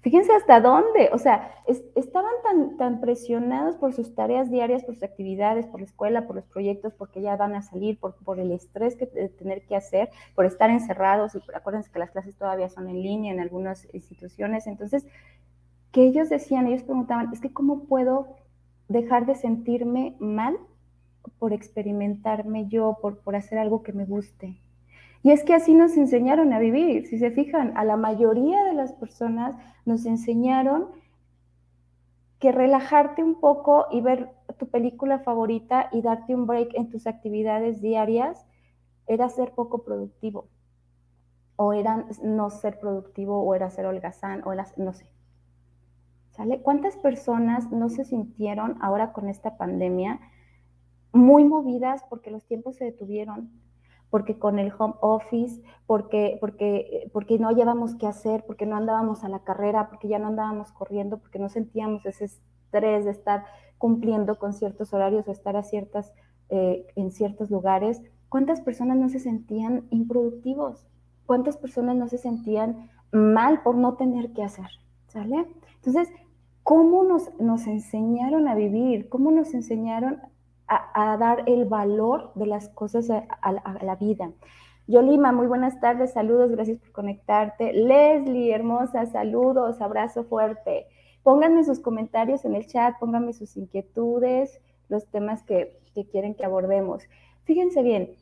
Fíjense 0.00 0.32
hasta 0.32 0.60
dónde, 0.60 1.10
o 1.12 1.18
sea, 1.18 1.52
estaban 1.66 2.32
tan, 2.44 2.76
tan 2.76 3.00
presionados 3.00 3.76
por 3.76 3.92
sus 3.92 4.14
tareas 4.14 4.48
diarias, 4.48 4.84
por 4.84 4.94
sus 4.94 5.02
actividades, 5.02 5.66
por 5.66 5.80
la 5.80 5.86
escuela, 5.86 6.26
por 6.26 6.36
los 6.36 6.46
proyectos, 6.46 6.94
porque 6.94 7.20
ya 7.20 7.36
van 7.36 7.56
a 7.56 7.62
salir, 7.62 7.98
por, 7.98 8.14
por 8.14 8.38
el 8.38 8.52
estrés 8.52 8.94
que 8.94 9.06
tener 9.06 9.66
que 9.66 9.74
hacer, 9.74 10.10
por 10.36 10.46
estar 10.46 10.70
encerrados, 10.70 11.34
y 11.34 11.40
acuérdense 11.52 11.90
que 11.90 11.98
las 11.98 12.12
clases 12.12 12.36
todavía 12.36 12.68
son 12.68 12.88
en 12.88 13.02
línea 13.02 13.32
en 13.32 13.40
algunas 13.40 13.92
instituciones, 13.92 14.68
entonces, 14.68 15.04
que 15.90 16.02
ellos 16.02 16.28
decían, 16.28 16.68
ellos 16.68 16.84
preguntaban, 16.84 17.32
es 17.32 17.40
que 17.40 17.52
¿cómo 17.52 17.84
puedo 17.84 18.36
dejar 18.86 19.26
de 19.26 19.34
sentirme 19.34 20.14
mal 20.20 20.56
por 21.38 21.52
experimentarme 21.52 22.66
yo, 22.68 22.98
por, 23.00 23.18
por 23.18 23.36
hacer 23.36 23.58
algo 23.58 23.82
que 23.82 23.92
me 23.92 24.04
guste. 24.04 24.60
Y 25.22 25.30
es 25.30 25.44
que 25.44 25.54
así 25.54 25.74
nos 25.74 25.96
enseñaron 25.96 26.52
a 26.52 26.58
vivir. 26.58 27.06
Si 27.06 27.18
se 27.18 27.30
fijan, 27.30 27.76
a 27.76 27.84
la 27.84 27.96
mayoría 27.96 28.62
de 28.64 28.74
las 28.74 28.92
personas 28.92 29.56
nos 29.84 30.06
enseñaron 30.06 30.88
que 32.38 32.52
relajarte 32.52 33.24
un 33.24 33.40
poco 33.40 33.86
y 33.90 34.00
ver 34.00 34.30
tu 34.58 34.68
película 34.68 35.18
favorita 35.18 35.88
y 35.92 36.02
darte 36.02 36.34
un 36.34 36.46
break 36.46 36.74
en 36.74 36.88
tus 36.88 37.06
actividades 37.06 37.80
diarias 37.80 38.46
era 39.06 39.28
ser 39.28 39.52
poco 39.52 39.82
productivo. 39.82 40.48
O 41.56 41.72
era 41.72 42.06
no 42.22 42.50
ser 42.50 42.78
productivo, 42.78 43.42
o 43.42 43.54
era 43.54 43.70
ser 43.70 43.86
holgazán, 43.86 44.42
o 44.46 44.52
era, 44.52 44.66
no 44.76 44.92
sé. 44.92 45.06
¿Cuántas 46.62 46.96
personas 46.96 47.72
no 47.72 47.88
se 47.88 48.04
sintieron 48.04 48.76
ahora 48.80 49.12
con 49.12 49.28
esta 49.28 49.56
pandemia 49.56 50.20
muy 51.12 51.44
movidas 51.44 52.04
porque 52.08 52.30
los 52.30 52.44
tiempos 52.44 52.76
se 52.76 52.84
detuvieron? 52.84 53.50
porque 54.10 54.38
con 54.38 54.58
el 54.58 54.72
home 54.76 54.94
office, 55.00 55.62
porque, 55.86 56.38
porque, 56.40 57.10
porque 57.12 57.38
no 57.38 57.50
llevamos 57.50 57.94
qué 57.96 58.06
hacer, 58.06 58.44
porque 58.46 58.66
no 58.66 58.76
andábamos 58.76 59.24
a 59.24 59.28
la 59.28 59.40
carrera, 59.40 59.88
porque 59.88 60.08
ya 60.08 60.18
no 60.18 60.28
andábamos 60.28 60.72
corriendo, 60.72 61.18
porque 61.18 61.38
no 61.38 61.48
sentíamos 61.48 62.04
ese 62.06 62.26
estrés 62.26 63.04
de 63.04 63.10
estar 63.10 63.44
cumpliendo 63.76 64.38
con 64.38 64.54
ciertos 64.54 64.92
horarios 64.92 65.28
o 65.28 65.32
estar 65.32 65.56
a 65.56 65.62
ciertas, 65.62 66.12
eh, 66.48 66.86
en 66.96 67.10
ciertos 67.10 67.50
lugares. 67.50 68.02
¿Cuántas 68.28 68.60
personas 68.60 68.96
no 68.96 69.08
se 69.08 69.20
sentían 69.20 69.86
improductivos? 69.90 70.86
¿Cuántas 71.26 71.56
personas 71.58 71.96
no 71.96 72.08
se 72.08 72.18
sentían 72.18 72.90
mal 73.12 73.62
por 73.62 73.76
no 73.76 73.94
tener 73.94 74.32
qué 74.32 74.42
hacer? 74.42 74.68
¿Sale? 75.08 75.46
Entonces, 75.76 76.08
¿cómo 76.62 77.04
nos, 77.04 77.38
nos 77.38 77.66
enseñaron 77.66 78.48
a 78.48 78.54
vivir? 78.54 79.08
¿Cómo 79.08 79.30
nos 79.30 79.54
enseñaron 79.54 80.20
a, 80.68 81.16
dar 81.16 81.44
el 81.46 81.64
valor 81.64 82.32
de 82.34 82.46
las 82.46 82.68
cosas 82.68 83.10
a, 83.10 83.52
la 83.82 83.96
vida. 83.96 84.30
Yolima, 84.86 85.32
muy 85.32 85.46
buenas 85.46 85.80
tardes, 85.80 86.12
saludos, 86.12 86.50
gracias 86.50 86.78
por 86.78 86.92
conectarte. 86.92 87.72
Leslie, 87.72 88.54
hermosa, 88.54 89.06
saludos, 89.06 89.80
abrazo 89.80 90.24
fuerte. 90.24 90.86
Pónganme 91.22 91.64
sus 91.64 91.80
comentarios 91.80 92.44
en 92.44 92.54
el 92.54 92.66
chat, 92.66 92.98
pónganme 92.98 93.32
sus 93.32 93.56
inquietudes, 93.56 94.60
los 94.88 95.06
temas 95.08 95.42
que, 95.42 95.78
que 95.94 96.06
quieren 96.06 96.34
que 96.34 96.44
abordemos. 96.44 97.02
Fíjense 97.44 97.82
bien, 97.82 98.12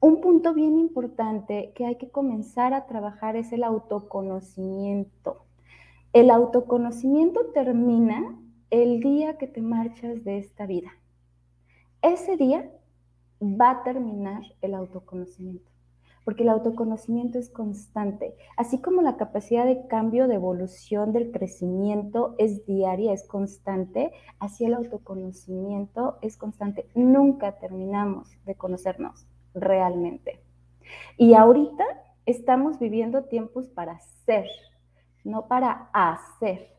un 0.00 0.20
punto 0.20 0.54
bien 0.54 0.78
importante 0.78 1.72
que 1.74 1.86
hay 1.86 1.96
que 1.96 2.10
comenzar 2.10 2.74
a 2.74 2.86
trabajar 2.86 3.36
es 3.36 3.52
el 3.52 3.64
autoconocimiento. 3.64 5.44
El 6.12 6.30
autoconocimiento 6.30 7.46
termina 7.52 8.38
el 8.70 9.00
día 9.00 9.38
que 9.38 9.46
te 9.48 9.62
marchas 9.62 10.24
de 10.24 10.38
esta 10.38 10.66
vida 10.66 10.92
ese 12.04 12.36
día 12.36 12.70
va 13.40 13.70
a 13.70 13.82
terminar 13.82 14.42
el 14.60 14.74
autoconocimiento, 14.74 15.70
porque 16.24 16.42
el 16.42 16.50
autoconocimiento 16.50 17.38
es 17.38 17.48
constante, 17.48 18.36
así 18.56 18.80
como 18.80 19.00
la 19.00 19.16
capacidad 19.16 19.64
de 19.64 19.86
cambio, 19.86 20.28
de 20.28 20.34
evolución, 20.34 21.12
del 21.12 21.32
crecimiento 21.32 22.34
es 22.38 22.66
diaria, 22.66 23.12
es 23.12 23.26
constante, 23.26 24.12
así 24.38 24.66
el 24.66 24.74
autoconocimiento 24.74 26.18
es 26.20 26.36
constante. 26.36 26.86
Nunca 26.94 27.58
terminamos 27.58 28.30
de 28.44 28.54
conocernos 28.54 29.26
realmente. 29.54 30.42
Y 31.16 31.34
ahorita 31.34 31.84
estamos 32.26 32.78
viviendo 32.78 33.24
tiempos 33.24 33.68
para 33.68 33.98
ser, 34.26 34.46
no 35.24 35.48
para 35.48 35.88
hacer 35.94 36.73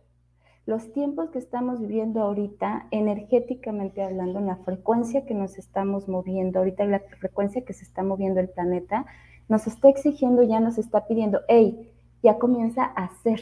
los 0.66 0.92
tiempos 0.94 1.30
que 1.30 1.38
estamos 1.38 1.80
viviendo 1.80 2.22
ahorita, 2.22 2.88
energéticamente 2.90 4.02
hablando, 4.02 4.40
en 4.40 4.48
la 4.48 4.56
frecuencia 4.58 5.26
que 5.26 5.36
nos 5.36 5.58
estamos 5.58 6.08
moviendo, 6.08 6.60
ahorita 6.60 6.86
la 6.86 7.00
frecuencia 7.00 7.64
que 7.64 7.74
se 7.74 7.84
está 7.84 8.02
moviendo 8.04 8.40
el 8.40 8.50
planeta, 8.50 9.06
nos 9.48 9.68
está 9.68 9.90
exigiendo, 9.90 10.42
ya 10.42 10.60
nos 10.60 10.80
está 10.80 11.06
pidiendo, 11.06 11.42
hey, 11.48 11.92
ya 12.24 12.40
comienza 12.40 12.84
a 12.84 13.10
ser, 13.22 13.42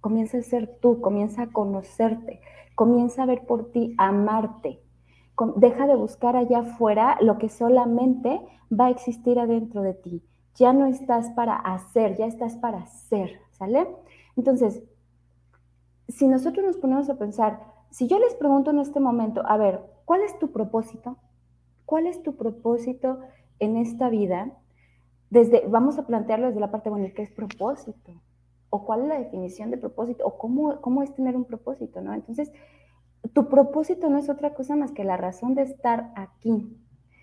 comienza 0.00 0.38
a 0.38 0.42
ser 0.42 0.78
tú, 0.80 1.02
comienza 1.02 1.42
a 1.42 1.52
conocerte, 1.52 2.40
comienza 2.74 3.24
a 3.24 3.26
ver 3.26 3.42
por 3.46 3.70
ti, 3.70 3.94
a 3.98 4.08
amarte. 4.08 4.80
Deja 5.56 5.86
de 5.86 5.96
buscar 5.96 6.36
allá 6.36 6.60
afuera 6.60 7.18
lo 7.20 7.36
que 7.36 7.50
solamente 7.50 8.40
va 8.72 8.86
a 8.86 8.90
existir 8.90 9.38
adentro 9.38 9.82
de 9.82 9.92
ti. 9.92 10.22
Ya 10.54 10.72
no 10.72 10.86
estás 10.86 11.28
para 11.32 11.56
hacer, 11.56 12.16
ya 12.16 12.24
estás 12.24 12.56
para 12.56 12.86
ser, 12.86 13.38
¿sale? 13.50 13.86
Entonces, 14.36 14.82
si 16.08 16.28
nosotros 16.28 16.64
nos 16.64 16.76
ponemos 16.76 17.08
a 17.10 17.18
pensar, 17.18 17.60
si 17.90 18.06
yo 18.06 18.18
les 18.18 18.34
pregunto 18.34 18.70
en 18.70 18.78
este 18.78 19.00
momento, 19.00 19.42
a 19.46 19.56
ver, 19.56 19.80
¿cuál 20.04 20.22
es 20.22 20.38
tu 20.38 20.52
propósito? 20.52 21.16
¿Cuál 21.84 22.06
es 22.06 22.22
tu 22.22 22.36
propósito 22.36 23.20
en 23.58 23.76
esta 23.76 24.08
vida? 24.08 24.52
Desde, 25.30 25.66
vamos 25.66 25.98
a 25.98 26.06
plantearlo 26.06 26.46
desde 26.48 26.60
la 26.60 26.70
parte, 26.70 26.90
bueno, 26.90 27.08
¿qué 27.14 27.22
es 27.22 27.30
propósito? 27.30 28.12
¿O 28.70 28.84
cuál 28.84 29.02
es 29.02 29.08
la 29.08 29.18
definición 29.18 29.70
de 29.70 29.78
propósito? 29.78 30.24
¿O 30.26 30.38
cómo, 30.38 30.80
cómo 30.80 31.02
es 31.02 31.14
tener 31.14 31.36
un 31.36 31.44
propósito? 31.44 32.00
¿no? 32.00 32.14
Entonces, 32.14 32.52
tu 33.32 33.48
propósito 33.48 34.08
no 34.08 34.18
es 34.18 34.28
otra 34.28 34.54
cosa 34.54 34.76
más 34.76 34.92
que 34.92 35.04
la 35.04 35.16
razón 35.16 35.54
de 35.54 35.62
estar 35.62 36.12
aquí. 36.14 36.76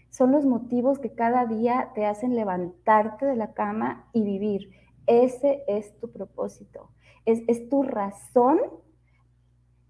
Son 0.09 0.31
los 0.31 0.45
motivos 0.45 0.99
que 0.99 1.13
cada 1.13 1.45
día 1.45 1.91
te 1.95 2.05
hacen 2.05 2.35
levantarte 2.35 3.25
de 3.25 3.35
la 3.35 3.53
cama 3.53 4.07
y 4.13 4.23
vivir. 4.23 4.71
Ese 5.07 5.63
es 5.67 5.97
tu 5.99 6.11
propósito 6.11 6.89
es, 7.25 7.69
tu 7.69 7.83
razón 7.83 8.59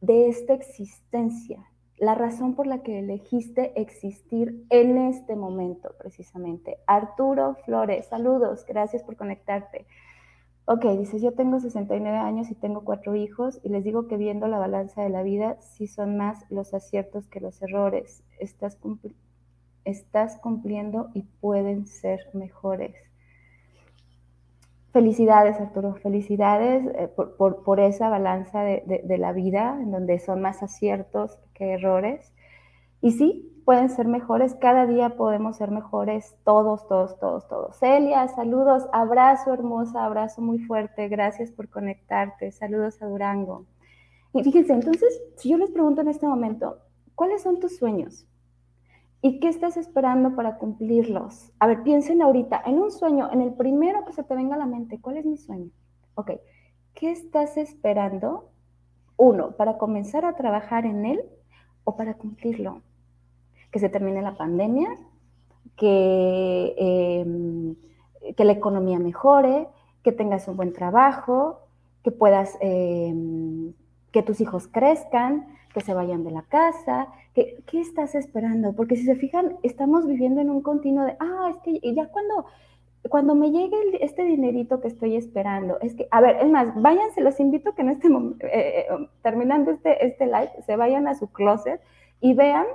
de 0.02 0.28
esta 0.28 0.54
existencia, 0.54 1.66
la 1.98 2.16
razón 2.16 2.56
por 2.56 2.68
la 2.68 2.84
que 2.84 3.00
elegiste 3.00 3.80
existir 3.80 4.66
en 4.70 4.98
este 4.98 5.36
momento, 5.36 5.96
precisamente. 5.98 6.78
Arturo 6.88 7.56
Flores, 7.66 8.08
saludos, 8.08 8.66
gracias 8.68 9.04
por 9.04 9.16
conectarte. 9.16 9.86
Ok, 10.66 10.86
dices, 10.98 11.22
yo 11.22 11.34
tengo 11.34 11.60
69 11.60 12.18
años 12.18 12.50
y 12.50 12.56
tengo 12.56 12.86
cuatro 12.86 13.16
hijos 13.16 13.60
y 13.64 13.70
les 13.70 13.84
digo 13.84 14.08
que 14.08 14.18
viendo 14.18 14.48
la 14.48 14.60
balanza 14.60 15.02
de 15.02 15.10
la 15.10 15.24
vida, 15.24 15.58
sí 15.62 15.88
son 15.88 16.16
más 16.16 16.46
los 16.50 16.74
aciertos 16.74 17.28
que 17.28 17.42
los 17.42 17.62
errores. 17.62 18.24
Estás, 18.40 18.78
estás 19.84 20.38
cumpliendo 20.38 21.10
y 21.14 21.24
pueden 21.42 21.86
ser 21.86 22.22
mejores. 22.34 22.96
Felicidades, 24.94 25.60
Arturo, 25.60 25.96
felicidades 25.96 26.86
eh, 26.94 27.08
por, 27.08 27.80
esa 27.80 28.10
balanza 28.10 28.62
de, 28.62 29.18
la 29.18 29.34
vida, 29.34 29.80
en 29.82 29.90
donde 29.90 30.20
son 30.20 30.40
más 30.40 30.62
aciertos 30.62 31.40
que 31.56 31.74
errores. 31.74 32.32
Y 33.02 33.14
sí, 33.14 33.52
pueden 33.66 33.90
ser 33.90 34.08
mejores, 34.08 34.54
cada 34.54 34.86
día 34.86 35.18
podemos 35.18 35.58
ser 35.58 35.72
mejores, 35.72 36.36
todos, 36.44 36.88
todos, 36.88 37.18
todos, 37.20 37.48
todos. 37.48 37.76
Celia, 37.80 38.28
saludos, 38.28 38.88
abrazo 38.94 39.52
hermosa, 39.52 40.06
abrazo 40.06 40.44
muy 40.44 40.60
fuerte, 40.60 41.08
gracias 41.08 41.52
por 41.52 41.70
conectarte, 41.70 42.52
saludos 42.52 43.02
a 43.02 43.08
Durango. 43.08 43.66
Y 44.32 44.44
fíjense, 44.44 44.74
entonces, 44.74 45.20
si 45.38 45.50
yo 45.50 45.58
les 45.58 45.72
pregunto 45.72 46.02
en 46.02 46.10
este 46.10 46.28
momento, 46.28 46.78
¿cuáles 47.16 47.42
son 47.42 47.60
tus 47.60 47.78
sueños? 47.78 48.28
¿Y 49.26 49.40
qué 49.40 49.48
estás 49.48 49.78
esperando 49.78 50.36
para 50.36 50.58
cumplirlos? 50.58 51.54
A 51.58 51.66
ver, 51.66 51.82
piensen 51.84 52.22
ahorita 52.22 52.62
en 52.66 52.78
un 52.78 52.92
sueño, 52.92 53.32
en 53.32 53.40
el 53.40 53.54
primero 53.54 54.04
que 54.04 54.12
se 54.12 54.22
te 54.22 54.36
venga 54.36 54.56
a 54.56 54.58
la 54.58 54.66
mente. 54.66 55.00
¿Cuál 55.00 55.16
es 55.16 55.26
mi 55.26 55.38
sueño? 55.38 55.70
Ok, 56.16 56.32
¿qué 56.94 57.10
estás 57.10 57.56
esperando? 57.56 58.50
Uno, 59.16 59.56
para 59.56 59.78
comenzar 59.78 60.26
a 60.26 60.36
trabajar 60.36 60.86
en 60.86 61.06
él 61.06 61.22
o 61.86 61.96
para 61.96 62.16
cumplirlo. 62.16 62.82
Que 63.72 63.80
se 63.80 63.88
termine 63.88 64.22
la 64.22 64.36
pandemia, 64.36 64.90
que, 65.78 66.76
em, 66.78 67.76
que 68.36 68.44
la 68.44 68.52
economía 68.52 69.00
mejore, 69.00 69.70
que 70.04 70.12
tengas 70.12 70.50
un 70.50 70.58
buen 70.58 70.74
trabajo, 70.74 71.62
que 72.04 72.12
puedas, 72.12 72.58
em, 72.60 73.72
que 74.12 74.22
tus 74.22 74.42
hijos 74.42 74.68
crezcan, 74.68 75.48
que 75.74 75.82
se 75.82 75.94
vayan 75.94 76.24
de 76.24 76.32
la 76.32 76.44
casa, 76.44 77.08
que, 77.34 77.64
¿qué 77.68 77.82
estás 77.82 78.16
esperando? 78.16 78.74
Porque 78.74 78.96
si 78.96 79.06
se 79.06 79.16
fijan, 79.16 79.58
estamos 79.64 80.06
viviendo 80.06 80.40
en 80.42 80.50
un 80.50 80.62
continuo 80.62 81.06
de, 81.06 81.16
ah, 81.20 81.52
es 81.52 81.58
que 81.60 81.94
ya 81.94 82.08
cuando, 82.08 82.46
cuando 83.10 83.36
me 83.36 83.52
llegue 83.52 83.78
este 84.02 84.24
dinerito 84.24 84.80
que 84.80 84.88
estoy 84.88 85.16
esperando, 85.16 85.80
es 85.82 85.96
que, 85.96 86.08
a 86.12 86.22
ver, 86.22 86.38
es 86.38 86.50
más, 86.50 86.68
váyanse, 86.82 87.22
los 87.22 87.40
invito 87.40 87.74
que 87.74 87.82
en 87.82 87.90
este 87.90 88.10
momento, 88.10 88.46
eh, 88.46 88.86
eh, 88.90 89.10
terminando 89.22 89.72
este, 89.72 90.06
este 90.06 90.26
live, 90.26 90.52
se 90.66 90.76
vayan 90.76 91.08
a 91.08 91.16
su 91.16 91.32
closet 91.32 91.82
y 92.22 92.34
vean 92.34 92.66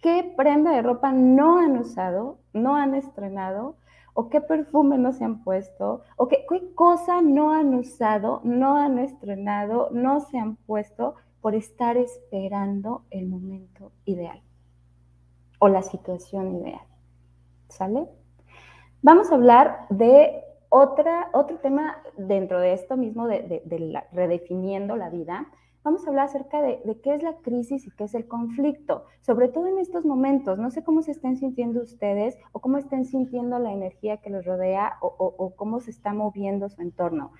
qué 0.00 0.32
prenda 0.36 0.72
de 0.72 0.82
ropa 0.82 1.12
no 1.12 1.58
han 1.58 1.78
usado, 1.78 2.38
no 2.52 2.76
han 2.76 2.94
estrenado, 2.94 3.76
o 4.14 4.28
qué 4.28 4.40
perfume 4.40 4.98
no 4.98 5.12
se 5.12 5.24
han 5.24 5.42
puesto, 5.42 6.02
o 6.16 6.28
qué, 6.28 6.44
qué 6.48 6.74
cosa 6.74 7.22
no 7.22 7.52
han 7.52 7.74
usado, 7.74 8.40
no 8.44 8.76
han 8.76 8.98
estrenado, 8.98 9.88
no 9.90 10.20
se 10.20 10.38
han 10.38 10.56
puesto, 10.56 11.14
por 11.42 11.54
estar 11.56 11.96
esperando 11.98 13.04
el 13.10 13.28
momento 13.28 13.92
ideal 14.06 14.40
o 15.58 15.68
la 15.68 15.82
situación 15.82 16.56
ideal. 16.56 16.86
¿Sale? 17.68 18.08
Vamos 19.02 19.30
a 19.30 19.34
hablar 19.34 19.86
de 19.90 20.44
otra, 20.68 21.28
otro 21.32 21.58
tema 21.58 21.98
dentro 22.16 22.60
de 22.60 22.72
esto 22.72 22.96
mismo, 22.96 23.26
de, 23.26 23.62
redefiniendo 24.12 24.96
la 24.96 25.10
vida, 25.10 25.48
vamos 25.82 26.06
a 26.06 26.10
hablar 26.10 26.26
acerca 26.26 26.62
de, 26.62 26.80
qué 27.02 27.14
es 27.14 27.22
la 27.22 27.34
crisis 27.38 27.86
y 27.86 27.90
qué 27.90 28.04
es 28.04 28.14
el 28.14 28.28
conflicto, 28.28 29.04
sobre 29.20 29.48
todo 29.48 29.66
en 29.66 29.78
estos 29.78 30.04
momentos. 30.04 30.58
No 30.58 30.70
sé 30.70 30.84
cómo 30.84 31.02
se 31.02 31.10
estén 31.10 31.36
sintiendo 31.36 31.82
ustedes 31.82 32.38
o 32.52 32.60
cómo 32.60 32.78
estén 32.78 33.04
sintiendo 33.04 33.58
la 33.58 33.72
energía 33.72 34.18
que 34.18 34.30
los 34.30 34.44
rodea 34.44 34.98
o, 35.00 35.08
o 35.18 35.56
cómo 35.56 35.80
se 35.80 35.90
está 35.90 36.14
moviendo 36.14 36.68
su 36.68 36.80
entorno. 36.80 37.32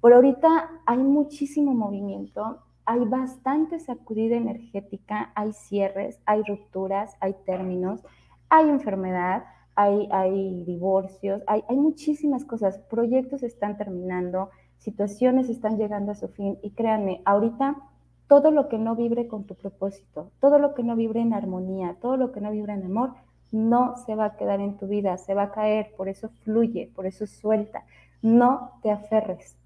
Por 0.00 0.14
ahorita 0.14 0.82
hay 0.86 0.98
muchísimo 0.98 1.74
movimiento, 1.74 2.62
hay 2.84 3.04
bastante 3.04 3.80
sacudida 3.80 4.36
energética, 4.36 5.32
hay 5.34 5.52
cierres, 5.52 6.20
hay 6.26 6.42
rupturas, 6.42 7.16
hay 7.20 7.34
términos, 7.44 8.00
hay 8.48 8.68
enfermedad, 8.68 9.44
hay, 9.74 10.08
hay 10.10 10.64
divorcios, 10.64 11.42
hay, 11.46 11.62
hay 11.68 11.76
muchísimas 11.76 12.44
cosas, 12.44 12.78
proyectos 12.90 13.42
están 13.42 13.76
terminando, 13.76 14.50
situaciones 14.78 15.48
están 15.48 15.78
llegando 15.78 16.12
a 16.12 16.16
su 16.16 16.28
fin 16.28 16.58
y 16.62 16.70
créanme, 16.70 17.22
ahorita 17.24 17.76
todo 18.26 18.50
lo 18.50 18.68
que 18.68 18.78
no 18.78 18.96
vibre 18.96 19.28
con 19.28 19.44
tu 19.44 19.54
propósito, 19.54 20.30
todo 20.40 20.58
lo 20.58 20.74
que 20.74 20.82
no 20.82 20.96
vibre 20.96 21.20
en 21.20 21.34
armonía, 21.34 21.96
todo 22.00 22.16
lo 22.16 22.32
que 22.32 22.40
no 22.40 22.50
vibre 22.50 22.72
en 22.72 22.84
amor, 22.84 23.12
no 23.52 23.96
se 24.06 24.14
va 24.14 24.24
a 24.24 24.36
quedar 24.36 24.60
en 24.60 24.78
tu 24.78 24.86
vida, 24.86 25.18
se 25.18 25.34
va 25.34 25.44
a 25.44 25.52
caer, 25.52 25.92
por 25.96 26.08
eso 26.08 26.30
fluye, 26.42 26.90
por 26.94 27.06
eso 27.06 27.26
suelta. 27.26 27.84
No 28.22 28.72
te 28.82 28.90
aferres. 28.90 29.56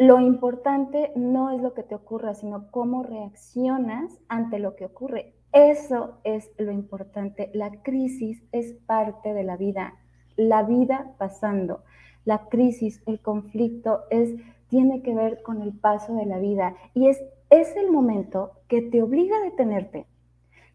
Lo 0.00 0.18
importante 0.18 1.12
no 1.14 1.50
es 1.50 1.60
lo 1.60 1.74
que 1.74 1.82
te 1.82 1.94
ocurra, 1.94 2.32
sino 2.32 2.70
cómo 2.70 3.02
reaccionas 3.02 4.18
ante 4.28 4.58
lo 4.58 4.74
que 4.74 4.86
ocurre. 4.86 5.34
Eso 5.52 6.20
es 6.24 6.50
lo 6.56 6.72
importante. 6.72 7.50
La 7.52 7.82
crisis 7.82 8.42
es 8.50 8.72
parte 8.86 9.34
de 9.34 9.44
la 9.44 9.58
vida, 9.58 9.92
la 10.36 10.62
vida 10.62 11.14
pasando. 11.18 11.84
La 12.24 12.48
crisis, 12.48 13.02
el 13.04 13.20
conflicto 13.20 14.04
es 14.08 14.34
tiene 14.68 15.02
que 15.02 15.14
ver 15.14 15.42
con 15.42 15.60
el 15.60 15.74
paso 15.74 16.14
de 16.14 16.24
la 16.24 16.38
vida 16.38 16.76
y 16.94 17.08
es 17.08 17.22
es 17.50 17.76
el 17.76 17.90
momento 17.90 18.52
que 18.68 18.80
te 18.80 19.02
obliga 19.02 19.36
a 19.36 19.40
detenerte, 19.40 20.06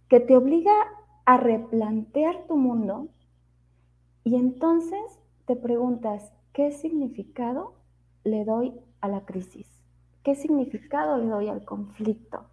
que 0.08 0.20
te 0.20 0.38
obliga 0.38 0.74
a 1.26 1.38
replantear 1.38 2.46
tu 2.46 2.58
mundo 2.58 3.08
y 4.24 4.36
entonces 4.36 5.20
te 5.46 5.56
preguntas, 5.56 6.32
¿qué 6.54 6.72
significado 6.72 7.74
le 8.24 8.46
doy 8.46 8.74
a 9.06 9.08
la 9.08 9.26
crisis? 9.26 9.68
¿Qué 10.24 10.36
significado 10.36 11.18
le 11.18 11.28
doy 11.28 11.48
al 11.48 11.64
conflicto? 11.66 12.46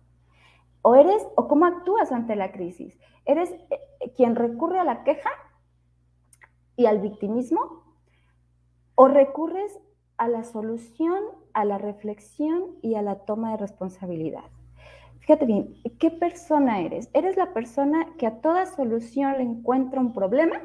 O 0.82 0.94
eres, 0.94 1.26
o 1.36 1.48
cómo 1.48 1.64
actúas 1.66 2.12
ante 2.12 2.36
la 2.36 2.52
crisis. 2.52 2.98
¿Eres 3.24 3.50
eh, 3.50 4.12
quien 4.16 4.34
recurre 4.34 4.78
a 4.78 4.84
la 4.84 5.04
queja 5.04 5.30
y 6.76 6.86
al 6.86 7.00
victimismo? 7.00 7.82
¿O 8.94 9.08
recurres 9.08 9.78
a 10.16 10.28
la 10.28 10.44
solución, 10.44 11.22
a 11.54 11.64
la 11.64 11.78
reflexión 11.78 12.76
y 12.82 12.96
a 12.96 13.02
la 13.02 13.24
toma 13.24 13.52
de 13.52 13.58
responsabilidad? 13.58 14.44
Fíjate 15.20 15.46
bien, 15.46 15.74
¿qué 16.00 16.10
persona 16.10 16.80
eres? 16.80 17.08
¿Eres 17.14 17.36
la 17.36 17.54
persona 17.54 18.08
que 18.18 18.26
a 18.26 18.40
toda 18.40 18.66
solución 18.66 19.34
le 19.38 19.44
encuentra 19.44 20.00
un 20.00 20.12
problema? 20.12 20.60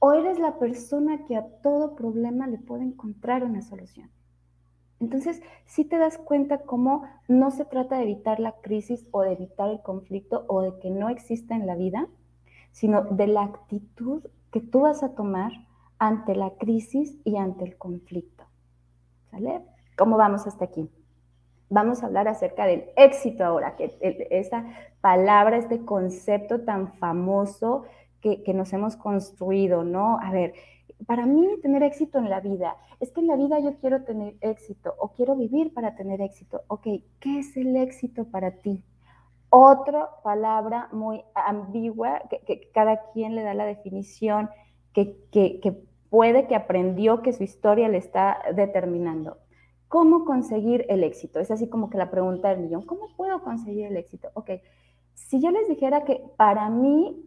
¿O 0.00 0.12
eres 0.12 0.40
la 0.40 0.58
persona 0.58 1.24
que 1.24 1.36
a 1.36 1.46
todo 1.62 1.94
problema 1.94 2.48
le 2.48 2.58
puede 2.58 2.82
encontrar 2.82 3.44
una 3.44 3.62
solución? 3.62 4.10
Entonces, 5.00 5.42
si 5.66 5.84
te 5.84 5.98
das 5.98 6.16
cuenta 6.18 6.58
cómo 6.58 7.04
no 7.28 7.50
se 7.50 7.64
trata 7.64 7.96
de 7.96 8.04
evitar 8.04 8.40
la 8.40 8.52
crisis 8.62 9.06
o 9.10 9.22
de 9.22 9.32
evitar 9.32 9.68
el 9.68 9.82
conflicto 9.82 10.44
o 10.48 10.62
de 10.62 10.78
que 10.78 10.90
no 10.90 11.08
exista 11.08 11.54
en 11.54 11.66
la 11.66 11.74
vida, 11.74 12.06
sino 12.72 13.02
de 13.02 13.26
la 13.26 13.42
actitud 13.42 14.24
que 14.50 14.60
tú 14.60 14.80
vas 14.80 15.02
a 15.02 15.14
tomar 15.14 15.52
ante 15.98 16.34
la 16.34 16.50
crisis 16.50 17.18
y 17.24 17.36
ante 17.36 17.64
el 17.64 17.76
conflicto. 17.76 18.44
¿Sale? 19.30 19.62
¿Cómo 19.96 20.16
vamos 20.16 20.46
hasta 20.46 20.66
aquí? 20.66 20.90
Vamos 21.68 22.02
a 22.02 22.06
hablar 22.06 22.28
acerca 22.28 22.64
del 22.64 22.84
éxito 22.96 23.44
ahora, 23.44 23.76
que 23.76 23.96
esa 24.30 24.64
palabra, 25.00 25.56
este 25.56 25.84
concepto 25.84 26.60
tan 26.62 26.92
famoso 26.94 27.84
que, 28.20 28.42
que 28.42 28.54
nos 28.54 28.72
hemos 28.72 28.96
construido, 28.96 29.82
¿no? 29.82 30.18
A 30.20 30.30
ver, 30.30 30.54
para 31.04 31.26
mí 31.26 31.46
tener 31.62 31.82
éxito 31.82 32.18
en 32.18 32.30
la 32.30 32.40
vida, 32.40 32.76
es 33.00 33.12
que 33.12 33.20
en 33.20 33.26
la 33.26 33.36
vida 33.36 33.58
yo 33.58 33.76
quiero 33.78 34.04
tener 34.04 34.36
éxito 34.40 34.94
o 34.98 35.12
quiero 35.12 35.36
vivir 35.36 35.74
para 35.74 35.94
tener 35.94 36.20
éxito. 36.20 36.62
Ok, 36.68 36.86
¿qué 37.20 37.38
es 37.38 37.56
el 37.56 37.76
éxito 37.76 38.24
para 38.30 38.52
ti? 38.62 38.82
Otra 39.50 40.08
palabra 40.24 40.88
muy 40.92 41.22
ambigua 41.34 42.22
que, 42.30 42.70
cada 42.72 43.10
quien 43.12 43.34
le 43.34 43.42
da 43.42 43.54
la 43.54 43.66
definición 43.66 44.50
que, 44.92 45.16
que 45.30 45.86
puede 46.08 46.46
que 46.46 46.54
aprendió 46.54 47.22
que 47.22 47.32
su 47.32 47.42
historia 47.42 47.88
le 47.88 47.98
está 47.98 48.38
determinando. 48.54 49.38
¿Cómo 49.88 50.24
conseguir 50.24 50.84
el 50.88 51.04
éxito? 51.04 51.38
Es 51.38 51.50
así 51.50 51.68
como 51.68 51.90
que 51.90 51.98
la 51.98 52.10
pregunta 52.10 52.48
del 52.48 52.60
millón, 52.60 52.82
¿cómo 52.86 53.08
puedo 53.16 53.42
conseguir 53.42 53.86
el 53.86 53.96
éxito? 53.96 54.28
Ok, 54.34 54.50
si 55.14 55.40
yo 55.40 55.50
les 55.50 55.68
dijera 55.68 56.04
que 56.04 56.22
para 56.36 56.68
mí 56.70 57.22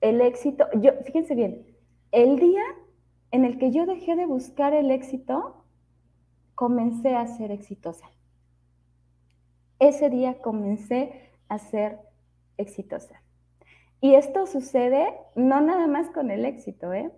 el 0.00 0.20
éxito, 0.20 0.66
yo, 0.80 0.92
fíjense 1.04 1.34
bien, 1.34 1.66
el 2.16 2.38
día 2.38 2.64
en 3.30 3.44
el 3.44 3.58
que 3.58 3.70
yo 3.70 3.84
dejé 3.84 4.16
de 4.16 4.24
buscar 4.24 4.72
el 4.72 4.90
éxito, 4.90 5.66
comencé 6.54 7.14
a 7.14 7.26
ser 7.26 7.50
exitosa. 7.50 8.06
Ese 9.78 10.08
día 10.08 10.40
comencé 10.40 11.30
a 11.50 11.58
ser 11.58 11.98
exitosa. 12.56 13.20
Y 14.00 14.14
esto 14.14 14.46
sucede 14.46 15.12
no 15.34 15.60
nada 15.60 15.86
más 15.88 16.08
con 16.08 16.30
el 16.30 16.46
éxito, 16.46 16.94
¿eh? 16.94 17.12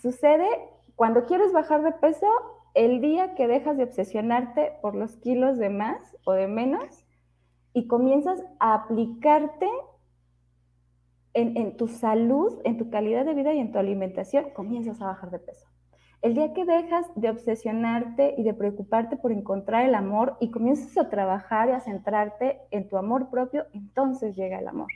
Sucede 0.00 0.48
cuando 0.96 1.26
quieres 1.26 1.52
bajar 1.52 1.82
de 1.82 1.92
peso, 1.92 2.26
el 2.72 3.02
día 3.02 3.34
que 3.34 3.48
dejas 3.48 3.76
de 3.76 3.84
obsesionarte 3.84 4.78
por 4.80 4.94
los 4.94 5.16
kilos 5.16 5.58
de 5.58 5.68
más 5.68 6.16
o 6.24 6.32
de 6.32 6.48
menos 6.48 7.04
y 7.74 7.86
comienzas 7.86 8.42
a 8.60 8.72
aplicarte 8.72 9.68
en, 11.34 11.76
tu 11.76 11.88
salud, 11.88 12.60
en 12.64 12.76
tu 12.78 12.90
calidad 12.90 13.24
de 13.24 13.34
vida 13.34 13.52
y 13.52 13.58
en 13.58 13.72
tu 13.72 13.78
alimentación, 13.78 14.50
comienzas 14.50 15.00
a 15.00 15.06
bajar 15.06 15.30
de 15.30 15.38
peso. 15.38 15.68
El 16.20 16.34
día 16.34 16.52
que 16.52 16.64
dejas 16.64 17.06
de 17.14 17.30
obsesionarte 17.30 18.34
y 18.36 18.42
de 18.42 18.54
preocuparte 18.54 19.16
por 19.16 19.30
encontrar 19.30 19.84
el 19.84 19.94
amor 19.94 20.36
y 20.40 20.50
comienzas 20.50 20.96
a 20.98 21.08
trabajar 21.08 21.68
y 21.68 21.72
a 21.72 21.80
centrarte 21.80 22.60
en 22.72 22.88
tu 22.88 22.96
amor 22.96 23.30
propio, 23.30 23.66
entonces 23.72 24.34
llega 24.34 24.58
el 24.58 24.66
amor. 24.66 24.88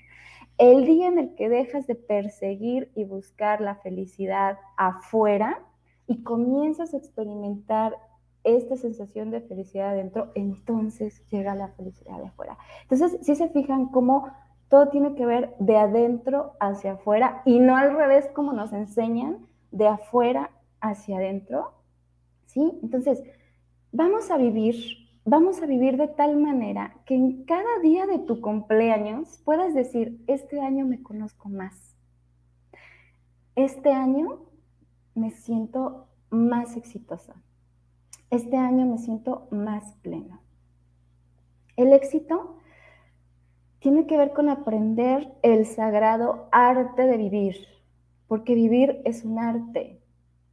El 0.59 0.85
día 0.85 1.07
en 1.07 1.19
el 1.19 1.35
que 1.37 1.49
dejas 1.49 1.87
de 1.87 1.95
perseguir 1.95 2.91
y 2.95 3.05
buscar 3.05 3.61
la 3.61 3.77
felicidad 3.77 4.59
afuera 4.77 5.61
y 6.09 6.23
comienzas 6.25 6.93
a 6.93 6.97
experimentar 6.97 7.97
esta 8.45 8.77
sensación 8.77 9.31
de 9.31 9.41
felicidad 9.41 9.91
adentro, 9.91 10.33
entonces 10.35 11.25
llega 11.29 11.55
la 11.55 11.69
felicidad 11.69 12.19
de 12.19 12.27
afuera. 12.27 12.59
Entonces, 12.83 13.19
si 13.23 13.37
se 13.37 13.49
fijan 13.49 13.87
cómo 13.87 14.29
todo 14.73 14.89
tiene 14.89 15.15
que 15.15 15.27
ver 15.27 15.55
de 15.59 15.77
adentro 15.77 16.55
hacia 16.59 16.93
afuera 16.93 17.43
y 17.45 17.59
no 17.59 17.77
al 17.77 17.95
revés 17.95 18.31
como 18.33 18.55
nos 18.55 18.73
enseñan, 18.73 19.47
de 19.71 19.87
afuera 19.87 20.51
hacia 20.81 21.19
adentro. 21.19 21.75
¿Sí? 22.47 22.79
Entonces, 22.83 23.23
vamos 23.93 24.31
a 24.31 24.39
vivir, 24.39 24.75
vamos 25.27 25.61
a 25.61 25.67
vivir 25.67 25.99
de 25.99 26.09
tal 26.09 26.39
manera 26.39 26.97
que 27.05 27.15
en 27.15 27.45
cada 27.45 27.81
día 27.83 28.07
de 28.07 28.19
tu 28.21 28.41
cumpleaños 28.41 29.43
puedas 29.45 29.75
decir, 29.75 30.25
este 30.27 30.59
año 30.63 30.87
me 30.87 31.03
conozco 31.03 31.51
más. 31.51 31.95
Este 33.55 33.93
año 33.93 34.41
me 35.15 35.33
siento 35.33 36.07
más 36.31 36.79
exitosa. 36.79 37.35
Este 38.31 38.57
año 38.57 38.87
me 38.87 38.97
siento 38.97 39.49
más 39.51 39.97
pleno. 39.97 40.41
El 41.77 41.93
éxito 41.93 42.57
tiene 43.83 44.07
que 44.07 44.17
ver 44.17 44.33
con 44.33 44.49
aprender 44.49 45.33
el 45.43 45.67
sagrado 45.67 46.49
arte 46.53 47.03
de 47.03 47.17
vivir, 47.17 47.57
porque 48.29 48.55
vivir 48.55 49.03
es 49.05 49.25
un 49.25 49.41
arte 49.41 50.01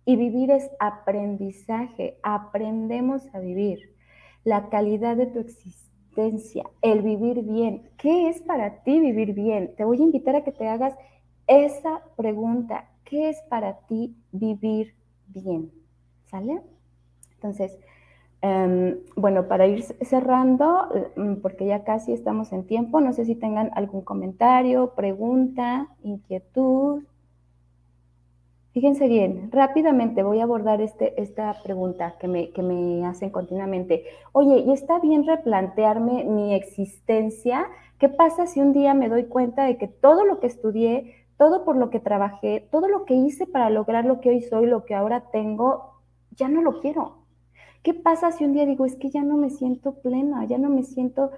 y 0.03 0.15
vivir 0.15 0.49
es 0.49 0.71
aprendizaje, 0.79 2.17
aprendemos 2.23 3.23
a 3.35 3.39
vivir, 3.39 3.95
la 4.43 4.69
calidad 4.69 5.15
de 5.15 5.27
tu 5.27 5.39
existencia, 5.39 6.63
el 6.81 7.03
vivir 7.03 7.43
bien. 7.43 7.91
¿Qué 7.97 8.29
es 8.29 8.41
para 8.41 8.81
ti 8.81 8.99
vivir 8.99 9.33
bien? 9.33 9.75
Te 9.77 9.85
voy 9.85 9.99
a 9.99 10.05
invitar 10.05 10.35
a 10.35 10.43
que 10.43 10.51
te 10.51 10.67
hagas 10.67 10.95
esa 11.45 12.01
pregunta, 12.17 12.89
¿qué 13.03 13.29
es 13.29 13.39
para 13.43 13.81
ti 13.81 14.15
vivir 14.31 14.95
bien? 15.27 15.71
¿Sale? 16.31 16.63
Entonces, 17.35 17.77
Em, 18.41 18.99
bueno, 19.17 19.47
para 19.49 19.67
ir 19.67 19.83
cerrando, 19.83 20.87
mm, 21.17 21.35
porque 21.41 21.65
ya 21.65 21.83
casi 21.83 22.13
estamos 22.13 22.53
en 22.53 22.65
tiempo, 22.65 23.01
no 23.01 23.11
sé 23.11 23.25
si 23.25 23.35
tengan 23.35 23.69
algún 23.75 24.01
comentario, 24.01 24.93
pregunta, 24.95 25.89
inquietud. 26.03 27.03
Fíjense 28.71 29.07
bien, 29.09 29.49
rápidamente 29.51 30.23
voy 30.23 30.39
a 30.39 30.43
abordar 30.43 30.79
este, 30.79 31.21
esta 31.21 31.53
pregunta 31.63 32.15
que 32.19 32.27
me, 32.29 32.51
que 32.51 32.61
me 32.61 33.05
hacen 33.05 33.29
continuamente. 33.29 34.05
Oye, 34.31 34.59
¿y 34.59 34.71
está 34.71 34.99
bien 34.99 35.25
replantearme 35.27 36.23
mi 36.23 36.53
existencia? 36.53 37.67
¿Qué 37.97 38.07
pasa 38.07 38.47
si 38.47 38.61
un 38.61 38.71
día 38.71 38.93
me 38.93 39.09
doy 39.09 39.25
cuenta 39.25 39.65
de 39.65 39.77
que 39.77 39.87
todo 39.87 40.23
lo 40.23 40.39
que 40.39 40.47
estudié, 40.47 41.25
todo 41.37 41.65
por 41.65 41.75
lo 41.75 41.89
que 41.89 41.99
trabajé, 41.99 42.67
todo 42.71 42.87
lo 42.87 43.03
que 43.05 43.15
hice 43.15 43.47
para 43.47 43.69
lograr 43.69 44.05
lo 44.05 44.21
que 44.21 44.29
hoy 44.29 44.41
soy, 44.41 44.67
lo 44.67 44.85
que 44.85 44.95
ahora 44.95 45.25
tengo, 45.31 45.95
ya 46.37 46.47
no 46.47 46.61
lo 46.61 46.79
quiero? 46.79 47.18
¿Qué 47.83 47.93
pasa 47.93 48.31
si 48.31 48.43
un 48.43 48.53
día 48.53 48.65
digo, 48.65 48.85
es 48.85 48.95
que 48.95 49.09
ya 49.09 49.23
no 49.23 49.37
me 49.37 49.49
siento 49.49 49.93
plena, 49.95 50.45
ya 50.45 50.57
no 50.57 50.69
me 50.69 50.83
siento 50.83 51.31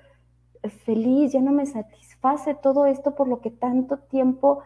feliz, 0.86 1.32
ya 1.32 1.42
no 1.42 1.52
me 1.52 1.66
satisface 1.66 2.56
todo 2.56 2.86
esto 2.86 3.16
por 3.16 3.28
lo 3.28 3.42
que 3.42 3.52
tanto 3.52 3.98
tiempo 3.98 4.60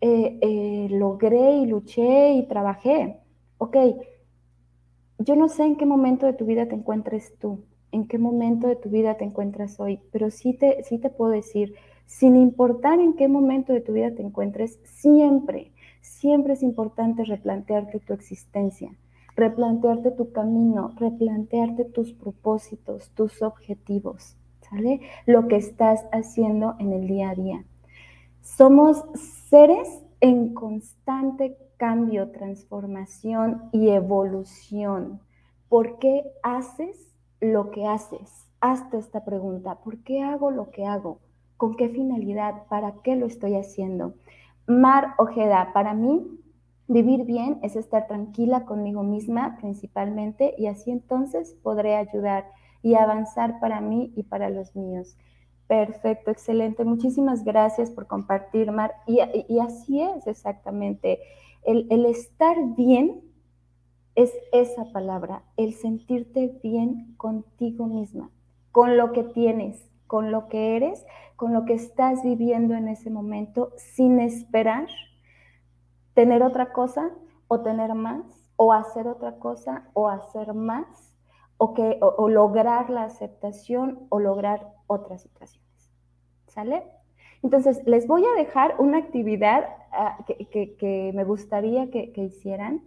eh, 0.00 0.38
eh, 0.40 0.88
logré 0.90 1.56
y 1.56 1.66
luché 1.66 2.32
y 2.32 2.46
trabajé? 2.46 3.20
Ok, 3.58 3.76
yo 5.18 5.36
no 5.36 5.48
sé 5.48 5.64
en 5.64 5.76
qué 5.76 5.86
momento 5.86 6.26
de 6.26 6.34
tu 6.34 6.44
vida 6.44 6.66
te 6.66 6.74
encuentres 6.74 7.34
tú, 7.38 7.64
en 7.92 8.06
qué 8.06 8.18
momento 8.18 8.66
de 8.66 8.76
tu 8.76 8.90
vida 8.90 9.16
te 9.16 9.24
encuentras 9.24 9.80
hoy, 9.80 10.00
pero 10.12 10.30
sí 10.30 10.52
te, 10.52 10.82
sí 10.84 10.98
te 10.98 11.10
puedo 11.10 11.30
decir, 11.30 11.74
sin 12.06 12.36
importar 12.36 13.00
en 13.00 13.14
qué 13.14 13.28
momento 13.28 13.72
de 13.72 13.80
tu 13.80 13.92
vida 13.92 14.14
te 14.14 14.22
encuentres, 14.22 14.78
siempre, 14.84 15.72
siempre 16.02 16.52
es 16.52 16.62
importante 16.62 17.24
replantearte 17.24 18.00
tu 18.00 18.12
existencia, 18.12 18.92
replantearte 19.36 20.10
tu 20.12 20.32
camino, 20.32 20.92
replantearte 20.96 21.84
tus 21.84 22.12
propósitos, 22.12 23.10
tus 23.10 23.42
objetivos, 23.42 24.36
¿sale? 24.62 25.00
Lo 25.26 25.46
que 25.46 25.56
estás 25.56 26.04
haciendo 26.10 26.74
en 26.78 26.92
el 26.92 27.06
día 27.06 27.30
a 27.30 27.34
día. 27.34 27.64
Somos 28.40 29.04
seres 29.48 30.02
en 30.20 30.54
constante 30.54 31.56
cambio, 31.76 32.30
transformación 32.30 33.68
y 33.72 33.90
evolución. 33.90 35.20
¿Por 35.68 35.98
qué 35.98 36.24
haces 36.42 37.14
lo 37.40 37.70
que 37.70 37.86
haces? 37.86 38.48
Hazte 38.60 38.96
esta 38.98 39.24
pregunta. 39.24 39.76
¿Por 39.76 39.98
qué 39.98 40.22
hago 40.22 40.50
lo 40.50 40.70
que 40.70 40.86
hago? 40.86 41.20
¿Con 41.56 41.76
qué 41.76 41.88
finalidad? 41.88 42.66
¿Para 42.68 42.94
qué 43.02 43.16
lo 43.16 43.26
estoy 43.26 43.56
haciendo? 43.56 44.14
Mar 44.66 45.14
Ojeda, 45.18 45.70
para 45.74 45.92
mí, 45.92 46.40
vivir 46.88 47.24
bien 47.24 47.58
es 47.62 47.76
estar 47.76 48.06
tranquila 48.06 48.64
conmigo 48.64 49.02
misma 49.02 49.56
principalmente 49.60 50.54
y 50.56 50.66
así 50.66 50.90
entonces 50.90 51.56
podré 51.62 51.96
ayudar 51.96 52.46
y 52.82 52.94
avanzar 52.94 53.58
para 53.60 53.80
mí 53.80 54.12
y 54.16 54.22
para 54.22 54.50
los 54.50 54.76
míos. 54.76 55.16
Perfecto, 55.66 56.30
excelente. 56.30 56.84
Muchísimas 56.84 57.42
gracias 57.42 57.90
por 57.90 58.06
compartir, 58.06 58.70
Mar. 58.70 58.94
Y, 59.06 59.18
así 59.58 60.00
es 60.00 60.26
exactamente. 60.28 61.18
El, 61.64 61.88
el, 61.90 62.06
estar 62.06 62.56
bien 62.76 63.22
es 64.14 64.32
esa 64.52 64.92
palabra, 64.92 65.42
el 65.56 65.74
sentirte 65.74 66.60
bien 66.62 67.14
contigo 67.16 67.86
misma, 67.86 68.30
con 68.70 68.96
lo 68.96 69.10
que 69.10 69.24
tienes, 69.24 69.90
con 70.06 70.30
lo 70.30 70.46
que 70.46 70.76
eres, 70.76 71.04
con 71.34 71.52
lo 71.52 71.64
que 71.64 71.74
estás 71.74 72.22
viviendo 72.22 72.74
en 72.74 72.86
ese 72.86 73.10
momento, 73.10 73.72
sin 73.76 74.20
esperar 74.20 74.86
tener 76.16 76.42
otra 76.42 76.72
cosa 76.72 77.10
o 77.46 77.60
tener 77.60 77.94
más, 77.94 78.24
o 78.56 78.72
hacer 78.72 79.06
otra 79.06 79.38
cosa 79.38 79.90
o 79.92 80.08
hacer 80.08 80.54
más, 80.54 81.14
o, 81.58 81.74
que, 81.74 81.98
o, 82.00 82.28
lograr 82.30 82.88
la 82.88 83.04
aceptación 83.04 84.06
o 84.08 84.18
lograr 84.18 84.72
otras 84.86 85.22
situaciones. 85.22 85.92
¿Sale? 86.48 86.84
Entonces, 87.42 87.82
les 87.84 88.06
voy 88.06 88.24
a 88.24 88.32
dejar 88.34 88.76
una 88.78 88.96
actividad 88.96 89.68
ah, 89.92 90.18
que, 90.26 91.12
me 91.14 91.24
gustaría 91.24 91.90
que, 91.90 92.12
que 92.12 92.24
hicieran 92.24 92.82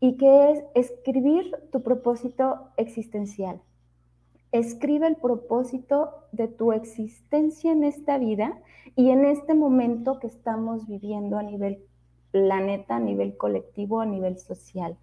y 0.00 0.16
que 0.16 0.52
es 0.52 0.64
escribir 0.74 1.54
tu 1.70 1.82
propósito 1.82 2.70
existencial. 2.78 3.60
Escribe 4.50 5.06
el 5.06 5.16
propósito 5.16 6.24
de 6.32 6.48
tu 6.48 6.72
existencia 6.72 7.70
en 7.70 7.84
esta 7.84 8.16
vida 8.16 8.58
y 8.96 9.10
en 9.10 9.26
este 9.26 9.52
momento 9.52 10.18
que 10.20 10.26
estamos 10.26 10.86
viviendo 10.86 11.38
a 11.38 11.42
nivel 11.42 11.84
planeta, 12.30 12.96
a 12.96 13.00
nivel 13.00 13.36
colectivo, 13.36 14.00
a 14.00 14.06
nivel 14.06 14.38
social. 14.38 14.96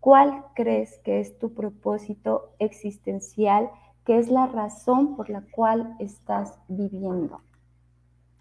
¿Cuál 0.00 0.44
crees 0.54 0.98
que 0.98 1.20
es 1.20 1.38
tu 1.38 1.52
propósito 1.54 2.50
existencial? 2.58 3.70
¿Qué 4.04 4.18
es 4.18 4.28
la 4.30 4.46
razón 4.46 5.16
por 5.16 5.30
la 5.30 5.42
cual 5.50 5.96
estás 5.98 6.58
viviendo? 6.68 7.40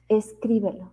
Escríbelo. 0.08 0.92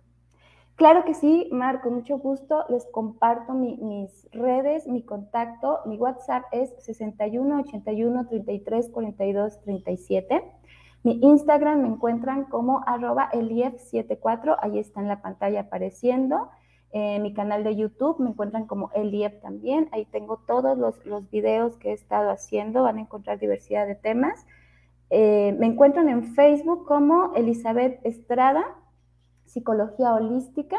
Claro 0.75 1.05
que 1.05 1.13
sí, 1.13 1.47
Mar, 1.51 1.81
con 1.81 1.93
mucho 1.93 2.17
gusto 2.17 2.65
les 2.69 2.85
comparto 2.87 3.53
mis 3.53 4.27
redes, 4.31 4.87
mi 4.87 5.03
contacto, 5.03 5.79
mi 5.85 5.97
WhatsApp 5.97 6.45
es 6.51 6.73
61 6.79 7.59
81 7.59 8.27
33 8.27 8.89
42 8.89 9.61
37. 9.61 10.43
Mi 11.03 11.19
Instagram 11.21 11.81
me 11.83 11.89
encuentran 11.89 12.45
como 12.45 12.81
arroba 12.87 13.29
elief74, 13.31 14.57
ahí 14.59 14.79
está 14.79 15.01
en 15.01 15.09
la 15.09 15.21
pantalla 15.21 15.61
apareciendo. 15.61 16.49
Mi 16.93 17.33
canal 17.33 17.63
de 17.63 17.75
YouTube 17.75 18.19
me 18.19 18.29
encuentran 18.29 18.67
como 18.67 18.91
Elief 18.93 19.41
también, 19.41 19.89
ahí 19.91 20.05
tengo 20.05 20.37
todos 20.45 20.77
los, 20.77 21.03
los, 21.07 21.27
videos 21.31 21.75
que 21.77 21.89
he 21.89 21.93
estado 21.93 22.29
haciendo, 22.29 22.83
van 22.83 22.99
a 22.99 23.01
encontrar 23.01 23.39
diversidad 23.39 23.87
de 23.87 23.95
temas. 23.95 24.45
Eh, 25.09 25.55
me 25.59 25.67
encuentran 25.67 26.09
en 26.09 26.33
Facebook 26.33 26.85
como 26.85 27.33
Elizabeth 27.35 27.99
Estrada, 28.03 28.63
Psicología 29.45 30.13
Holística. 30.13 30.77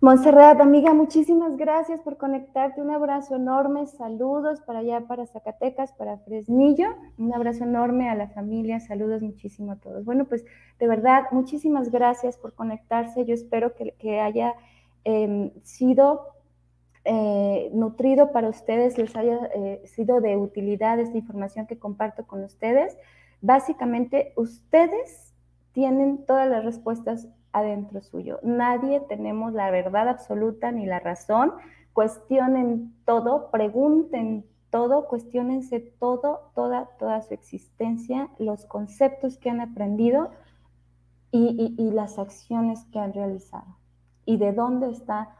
Montserrat, 0.02 0.62
amiga, 0.62 0.94
muchísimas 0.94 1.58
gracias 1.58 2.00
por 2.00 2.16
conectarte. 2.16 2.82
Un 2.82 2.90
abrazo 2.90 3.36
enorme, 3.36 3.86
saludos 3.86 4.62
para 4.62 4.80
allá, 4.80 5.02
para 5.02 5.28
Zacatecas, 5.28 5.92
para 5.92 6.20
Fresnillo. 6.20 6.96
Un 7.18 7.34
abrazo 7.34 7.66
enorme 7.66 8.10
a 8.10 8.16
la 8.16 8.30
familia, 8.30 8.80
saludos 8.80 9.22
muchísimo 9.22 9.74
a 9.74 9.76
todos. 9.76 10.06
Bueno, 10.06 10.24
pues 10.24 10.46
de 10.80 10.88
verdad, 10.88 11.24
muchísimas 11.32 11.92
gracias 11.92 12.38
por 12.38 12.54
conectarse. 12.54 13.26
Yo 13.26 13.34
espero 13.34 13.74
que, 13.76 14.22
haya 14.22 14.54
em, 15.04 15.52
sido 15.64 16.28
eh, 17.04 17.70
nutrido 17.74 18.32
para 18.32 18.48
ustedes, 18.48 18.98
les 18.98 19.14
haya 19.18 19.50
eh, 19.54 19.82
sido 19.84 20.22
de 20.22 20.38
utilidad 20.38 20.98
esta 21.02 21.18
información 21.18 21.68
que 21.68 21.78
comparto 21.78 22.26
con 22.26 22.42
ustedes. 22.46 22.98
Básicamente, 23.42 24.32
ustedes 24.38 25.34
tienen 25.74 26.26
todas 26.26 26.50
las 26.50 26.64
respuestas 26.64 27.28
adentro 27.52 28.02
suyo. 28.02 28.40
Nadie 28.44 29.02
tenemos 29.02 29.54
la 29.54 29.72
verdad 29.72 30.08
absoluta 30.08 30.72
ni 30.72 30.86
la 30.86 31.00
razón. 31.00 31.54
Cuestionen 31.94 32.96
todo, 33.06 33.50
pregunten 33.52 34.46
todo, 34.70 35.08
cuestionense 35.08 35.80
todo, 35.80 36.52
toda, 36.54 36.90
toda 36.98 37.22
su 37.22 37.34
existencia, 37.34 38.30
los 38.38 38.66
conceptos 38.66 39.38
que 39.38 39.50
han 39.50 39.62
aprendido 39.62 40.32
y, 41.32 41.92
las 41.92 42.18
acciones 42.18 42.86
que 42.92 43.00
han 43.00 43.14
realizado. 43.14 43.78
Y 44.26 44.38
de 44.38 44.54
dónde 44.54 44.90
está 44.90 45.36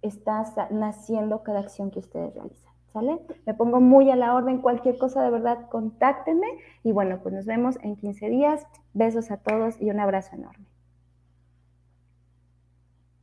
está 0.00 0.44
naciendo 0.70 1.42
cada 1.42 1.60
acción 1.60 1.90
que 1.90 1.98
ustedes 1.98 2.34
realizan. 2.34 2.72
¿Sale? 2.92 3.20
Me 3.44 3.52
pongo 3.52 3.80
muy 3.80 4.10
a 4.10 4.16
la 4.16 4.34
orden, 4.34 4.62
cualquier 4.62 4.96
cosa 4.96 5.22
de 5.22 5.30
verdad, 5.30 5.68
contáctenme 5.68 6.46
y 6.82 6.92
bueno, 6.92 7.18
pues 7.22 7.34
nos 7.34 7.44
vemos 7.44 7.78
en 7.82 7.96
15 7.96 8.30
días. 8.30 8.66
Besos 8.94 9.30
a 9.30 9.36
todos 9.36 9.80
y 9.80 9.90
un 9.90 10.00
abrazo 10.00 10.36
enorme. 10.36 10.66